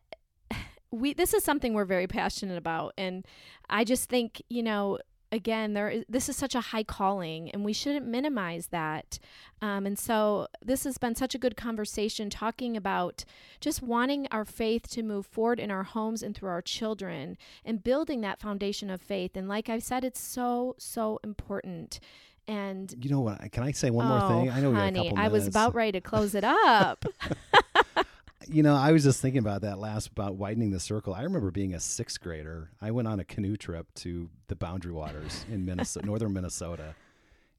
we 0.92 1.12
this 1.12 1.34
is 1.34 1.42
something 1.42 1.74
we're 1.74 1.84
very 1.84 2.06
passionate 2.06 2.56
about, 2.56 2.94
and 2.96 3.26
I 3.68 3.82
just 3.84 4.08
think 4.08 4.40
you 4.48 4.62
know. 4.62 4.98
Again, 5.30 5.74
there 5.74 5.90
is, 5.90 6.04
this 6.08 6.28
is 6.28 6.36
such 6.36 6.54
a 6.54 6.60
high 6.60 6.82
calling, 6.82 7.50
and 7.50 7.64
we 7.64 7.72
shouldn't 7.72 8.06
minimize 8.06 8.68
that. 8.68 9.18
Um, 9.60 9.84
and 9.84 9.98
so, 9.98 10.48
this 10.64 10.84
has 10.84 10.96
been 10.96 11.14
such 11.14 11.34
a 11.34 11.38
good 11.38 11.56
conversation 11.56 12.30
talking 12.30 12.76
about 12.76 13.24
just 13.60 13.82
wanting 13.82 14.26
our 14.30 14.44
faith 14.44 14.88
to 14.90 15.02
move 15.02 15.26
forward 15.26 15.60
in 15.60 15.70
our 15.70 15.82
homes 15.82 16.22
and 16.22 16.34
through 16.34 16.48
our 16.48 16.62
children, 16.62 17.36
and 17.64 17.84
building 17.84 18.22
that 18.22 18.40
foundation 18.40 18.88
of 18.88 19.02
faith. 19.02 19.36
And 19.36 19.48
like 19.48 19.68
I've 19.68 19.82
said, 19.82 20.04
it's 20.04 20.20
so 20.20 20.74
so 20.78 21.20
important. 21.22 22.00
And 22.46 22.94
you 23.04 23.10
know 23.10 23.20
what? 23.20 23.52
Can 23.52 23.62
I 23.62 23.72
say 23.72 23.90
one 23.90 24.06
oh, 24.06 24.08
more 24.08 24.28
thing? 24.28 24.50
I 24.50 24.60
know 24.60 24.70
we 24.70 24.76
got 24.76 24.80
a 24.80 24.84
honey, 24.84 25.14
I 25.14 25.28
was 25.28 25.46
about 25.46 25.74
ready 25.74 25.92
to 25.92 26.00
close 26.00 26.34
it 26.34 26.44
up. 26.44 27.04
You 28.46 28.62
know, 28.62 28.76
I 28.76 28.92
was 28.92 29.02
just 29.02 29.20
thinking 29.20 29.40
about 29.40 29.62
that 29.62 29.78
last 29.78 30.06
about 30.08 30.36
widening 30.36 30.70
the 30.70 30.78
circle. 30.80 31.12
I 31.12 31.22
remember 31.22 31.50
being 31.50 31.74
a 31.74 31.80
sixth 31.80 32.20
grader. 32.20 32.70
I 32.80 32.92
went 32.92 33.08
on 33.08 33.18
a 33.18 33.24
canoe 33.24 33.56
trip 33.56 33.92
to 33.96 34.30
the 34.46 34.54
Boundary 34.54 34.92
Waters 34.92 35.44
in 35.50 35.64
Minnesota, 35.64 36.06
northern 36.06 36.32
Minnesota, 36.32 36.94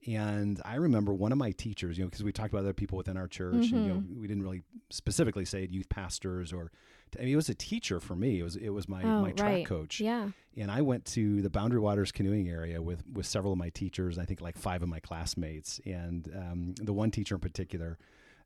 and 0.08 0.62
I 0.64 0.76
remember 0.76 1.14
one 1.14 1.34
of 1.34 1.38
my 1.38 1.52
teachers. 1.52 1.98
You 1.98 2.06
know, 2.06 2.10
because 2.10 2.24
we 2.24 2.32
talked 2.32 2.54
about 2.54 2.60
other 2.64 2.74
people 2.74 2.98
within 2.98 3.18
our 3.18 3.28
church, 3.28 3.56
and 3.56 3.66
you 3.72 3.78
know, 3.94 3.96
Mm-hmm. 3.96 4.22
we 4.22 4.28
didn't 4.28 4.44
really 4.44 4.62
specifically 4.90 5.46
say 5.46 5.68
youth 5.70 5.90
pastors 5.90 6.54
or. 6.54 6.72
I 7.18 7.24
mean, 7.24 7.34
it 7.34 7.38
was 7.38 7.50
a 7.50 7.56
teacher 7.56 8.00
for 8.00 8.16
me. 8.16 8.40
It 8.40 8.44
was 8.44 8.56
it 8.56 8.70
was 8.70 8.88
my 8.88 9.02
Oh, 9.04 9.22
my 9.24 9.32
track 9.32 9.52
right. 9.52 9.66
coach. 9.66 10.00
yeah. 10.00 10.30
And 10.56 10.70
I 10.70 10.82
went 10.82 11.06
to 11.06 11.42
the 11.42 11.50
Boundary 11.50 11.80
Waters 11.80 12.12
canoeing 12.12 12.48
area 12.48 12.82
with 12.84 13.04
with 13.12 13.26
several 13.26 13.52
of 13.54 13.58
my 13.60 13.70
teachers. 13.70 14.20
I 14.20 14.26
think 14.26 14.42
like 14.42 14.56
five 14.56 14.84
of 14.84 14.90
my 14.90 15.00
classmates, 15.00 15.82
and 15.88 16.32
um, 16.38 16.76
the 16.80 16.94
one 16.94 17.10
teacher 17.10 17.34
in 17.36 17.42
particular, 17.42 17.98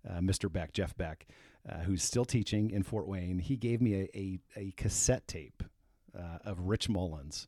uh, 0.10 0.20
Mr. 0.20 0.50
Beck, 0.50 0.72
Jeff 0.72 0.96
Beck, 0.96 1.28
uh, 1.70 1.80
who's 1.80 2.04
still 2.04 2.26
teaching 2.26 2.72
in 2.72 2.84
Fort 2.84 3.08
Wayne. 3.08 3.40
He 3.40 3.56
gave 3.56 3.82
me 3.82 3.94
a 3.96 4.10
a, 4.16 4.40
a 4.56 4.72
cassette 4.72 5.28
tape 5.28 5.64
uh, 6.18 6.40
of 6.46 6.60
Rich 6.62 6.90
Mullins. 6.90 7.48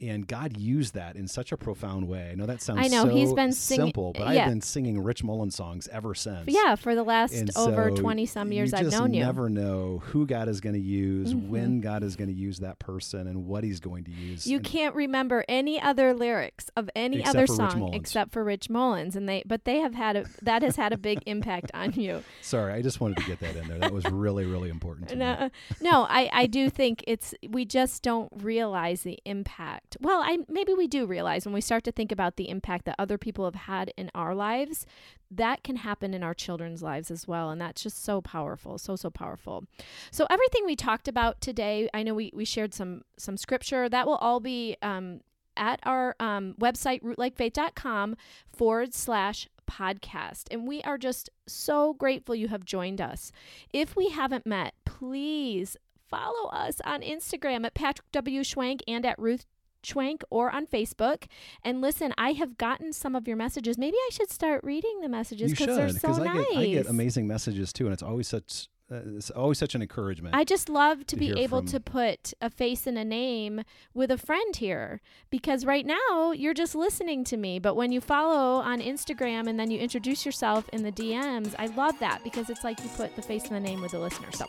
And 0.00 0.26
God 0.26 0.56
used 0.56 0.94
that 0.94 1.16
in 1.16 1.28
such 1.28 1.52
a 1.52 1.56
profound 1.56 2.08
way. 2.08 2.30
I 2.32 2.34
know 2.34 2.46
that 2.46 2.60
sounds 2.60 2.80
I 2.80 2.88
know, 2.88 3.04
so 3.04 3.08
he's 3.10 3.32
been 3.32 3.52
singing- 3.52 3.86
simple, 3.86 4.12
but 4.12 4.34
yeah. 4.34 4.44
I've 4.44 4.50
been 4.50 4.60
singing 4.60 5.02
Rich 5.02 5.22
Mullins 5.24 5.54
songs 5.54 5.88
ever 5.88 6.14
since. 6.14 6.44
Yeah, 6.48 6.74
for 6.74 6.94
the 6.94 7.02
last 7.04 7.32
And 7.34 7.50
over 7.56 7.90
so 7.90 7.96
20 7.96 8.26
some 8.26 8.52
years 8.52 8.72
you 8.72 8.78
I've 8.78 8.90
known 8.90 9.14
you. 9.14 9.20
never 9.24 9.48
know 9.48 10.02
who 10.06 10.26
God 10.26 10.48
is 10.48 10.60
going 10.60 10.74
to 10.74 10.80
use, 10.80 11.32
Mhm. 11.32 11.48
when 11.48 11.80
God 11.80 12.02
is 12.02 12.16
going 12.16 12.28
to 12.28 12.34
use 12.34 12.58
that 12.58 12.78
person, 12.78 13.26
and 13.26 13.46
what 13.46 13.62
He's 13.64 13.80
going 13.80 14.04
to 14.04 14.10
use. 14.10 14.46
You 14.46 14.56
And- 14.56 14.66
can't 14.66 14.94
remember 14.94 15.44
any 15.48 15.80
other 15.80 16.12
lyrics 16.12 16.70
of 16.76 16.90
any 16.96 17.24
other 17.24 17.46
song 17.46 17.94
except 17.94 18.32
for 18.32 18.42
Rich 18.44 18.68
Mullins, 18.70 19.14
and 19.16 19.28
they 19.28 19.42
but 19.46 19.64
they 19.64 19.78
have 19.78 19.94
had 19.94 20.16
a 20.16 20.24
that 20.42 20.62
has 20.62 20.76
had 20.76 20.92
a 20.92 20.98
big 20.98 21.20
impact 21.26 21.70
on 21.72 21.92
you. 21.92 22.22
Sorry, 22.42 22.72
I 22.72 22.82
just 22.82 23.00
wanted 23.00 23.18
to 23.18 23.24
get 23.24 23.40
that 23.40 23.56
in 23.56 23.68
there. 23.68 23.78
That 23.78 23.92
was 23.92 24.04
really, 24.06 24.44
really 24.44 24.70
important 24.70 25.08
to 25.10 25.14
me. 25.16 25.20
No, 25.20 25.50
no, 25.80 26.02
I 26.08 26.28
I 26.32 26.46
do 26.46 26.68
think 26.68 27.04
it's 27.06 27.34
we 27.48 27.64
just 27.64 28.02
don't 28.02 28.28
realize 28.34 29.02
the 29.02 29.18
impact. 29.24 29.83
Well, 30.00 30.22
I 30.24 30.38
maybe 30.48 30.74
we 30.74 30.86
do 30.86 31.06
realize 31.06 31.44
when 31.44 31.54
we 31.54 31.60
start 31.60 31.84
to 31.84 31.92
think 31.92 32.10
about 32.10 32.36
the 32.36 32.48
impact 32.48 32.84
that 32.86 32.96
other 32.98 33.18
people 33.18 33.44
have 33.44 33.54
had 33.54 33.92
in 33.96 34.10
our 34.14 34.34
lives. 34.34 34.86
That 35.30 35.64
can 35.64 35.76
happen 35.76 36.14
in 36.14 36.22
our 36.22 36.34
children's 36.34 36.82
lives 36.82 37.10
as 37.10 37.26
well, 37.26 37.50
and 37.50 37.60
that's 37.60 37.82
just 37.82 38.04
so 38.04 38.20
powerful, 38.20 38.78
so 38.78 38.96
so 38.96 39.10
powerful. 39.10 39.64
So 40.10 40.26
everything 40.30 40.64
we 40.64 40.76
talked 40.76 41.08
about 41.08 41.40
today, 41.40 41.88
I 41.92 42.02
know 42.02 42.14
we 42.14 42.30
we 42.34 42.44
shared 42.44 42.74
some 42.74 43.02
some 43.18 43.36
scripture 43.36 43.88
that 43.88 44.06
will 44.06 44.16
all 44.16 44.40
be 44.40 44.76
um, 44.82 45.20
at 45.56 45.80
our 45.84 46.16
um, 46.20 46.54
website 46.60 47.02
rootlikefaith.com 47.02 48.16
forward 48.48 48.94
slash 48.94 49.48
podcast. 49.70 50.44
And 50.50 50.66
we 50.66 50.82
are 50.82 50.98
just 50.98 51.30
so 51.46 51.94
grateful 51.94 52.34
you 52.34 52.48
have 52.48 52.64
joined 52.64 53.00
us. 53.00 53.32
If 53.72 53.96
we 53.96 54.10
haven't 54.10 54.46
met, 54.46 54.74
please 54.84 55.76
follow 56.08 56.48
us 56.50 56.80
on 56.84 57.02
Instagram 57.02 57.64
at 57.64 57.74
Patrick 57.74 58.10
W. 58.12 58.42
Schwenk 58.42 58.80
and 58.86 59.04
at 59.04 59.18
Ruth 59.18 59.46
Schwenk 59.84 60.22
or 60.30 60.50
on 60.50 60.66
Facebook. 60.66 61.24
And 61.62 61.80
listen, 61.80 62.12
I 62.18 62.32
have 62.32 62.58
gotten 62.58 62.92
some 62.92 63.14
of 63.14 63.28
your 63.28 63.36
messages. 63.36 63.78
Maybe 63.78 63.96
I 63.96 64.08
should 64.12 64.30
start 64.30 64.62
reading 64.64 65.00
the 65.00 65.08
messages 65.08 65.52
because 65.52 65.76
they're 65.76 65.88
so 65.90 66.12
I 66.22 66.24
nice. 66.24 66.48
get 66.48 66.58
I 66.58 66.66
get 66.66 66.86
amazing 66.86 67.26
messages 67.26 67.72
too, 67.72 67.84
and 67.84 67.92
it's 67.92 68.02
always 68.02 68.28
such 68.28 68.68
uh, 68.92 69.00
it's 69.16 69.30
always 69.30 69.56
such 69.58 69.74
an 69.74 69.80
encouragement. 69.80 70.34
I 70.34 70.44
just 70.44 70.68
love 70.68 70.98
to 71.00 71.04
to 71.06 71.16
be 71.16 71.30
able 71.40 71.60
from- 71.60 71.68
to 71.68 71.80
put 71.80 72.34
a 72.40 72.50
face 72.50 72.86
and 72.86 72.98
a 72.98 73.04
name 73.04 73.62
with 73.94 74.10
a 74.10 74.18
friend 74.18 74.54
here 74.56 75.00
because 75.30 75.64
right 75.64 75.86
now 75.86 76.32
you're 76.32 76.52
just 76.54 76.74
listening 76.74 77.24
to 77.24 77.36
me. 77.38 77.58
But 77.58 77.76
when 77.76 77.92
you 77.92 78.00
follow 78.00 78.60
on 78.60 78.80
Instagram 78.80 79.46
and 79.46 79.58
then 79.58 79.70
you 79.70 79.78
introduce 79.78 80.26
yourself 80.26 80.68
in 80.70 80.82
the 80.82 80.92
DMs, 80.92 81.54
I 81.58 81.66
love 81.66 81.98
that 82.00 82.22
because 82.24 82.50
it's 82.50 82.62
like 82.64 82.78
you 82.82 82.90
put 82.90 83.16
the 83.16 83.22
face 83.22 83.44
and 83.44 83.52
the 83.56 83.60
name 83.60 83.80
with 83.80 83.92
the 83.92 83.98
listener. 84.00 84.28
So, 84.32 84.46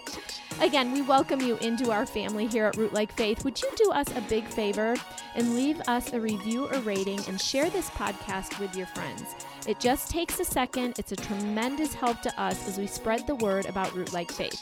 again, 0.59 0.91
we 0.91 1.01
welcome 1.01 1.39
you 1.39 1.55
into 1.57 1.91
our 1.91 2.05
family 2.05 2.47
here 2.47 2.65
at 2.65 2.75
Rootlike 2.75 3.11
Faith. 3.13 3.43
Would 3.45 3.61
you 3.61 3.69
do 3.77 3.91
us 3.91 4.07
a 4.15 4.21
big 4.21 4.45
favor 4.47 4.95
and 5.35 5.55
leave 5.55 5.79
us 5.87 6.11
a 6.11 6.19
review 6.19 6.67
or 6.67 6.79
rating 6.79 7.19
and 7.27 7.39
share 7.39 7.69
this 7.69 7.89
podcast 7.91 8.59
with 8.59 8.75
your 8.75 8.87
friends? 8.87 9.23
It 9.67 9.79
just 9.79 10.11
takes 10.11 10.39
a 10.39 10.45
second. 10.45 10.99
It's 10.99 11.11
a 11.11 11.15
tremendous 11.15 11.93
help 11.93 12.21
to 12.21 12.41
us 12.41 12.67
as 12.67 12.77
we 12.77 12.85
spread 12.85 13.25
the 13.25 13.35
word 13.35 13.65
about 13.65 13.87
Rootlike 13.89 14.31
Faith. 14.31 14.61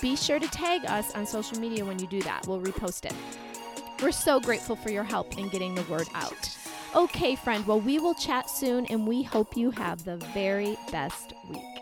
Be 0.00 0.14
sure 0.14 0.38
to 0.38 0.48
tag 0.48 0.84
us 0.86 1.14
on 1.14 1.26
social 1.26 1.58
media 1.58 1.84
when 1.84 1.98
you 1.98 2.06
do 2.06 2.22
that. 2.22 2.46
We'll 2.46 2.60
repost 2.60 3.06
it. 3.06 3.14
We're 4.00 4.12
so 4.12 4.38
grateful 4.38 4.76
for 4.76 4.90
your 4.90 5.04
help 5.04 5.36
in 5.36 5.48
getting 5.48 5.74
the 5.74 5.82
word 5.84 6.06
out. 6.14 6.56
Okay, 6.94 7.34
friend, 7.34 7.66
well, 7.66 7.80
we 7.80 7.98
will 7.98 8.14
chat 8.14 8.48
soon 8.48 8.86
and 8.86 9.06
we 9.06 9.22
hope 9.22 9.56
you 9.56 9.70
have 9.72 10.04
the 10.04 10.16
very 10.16 10.76
best 10.92 11.32
week. 11.50 11.75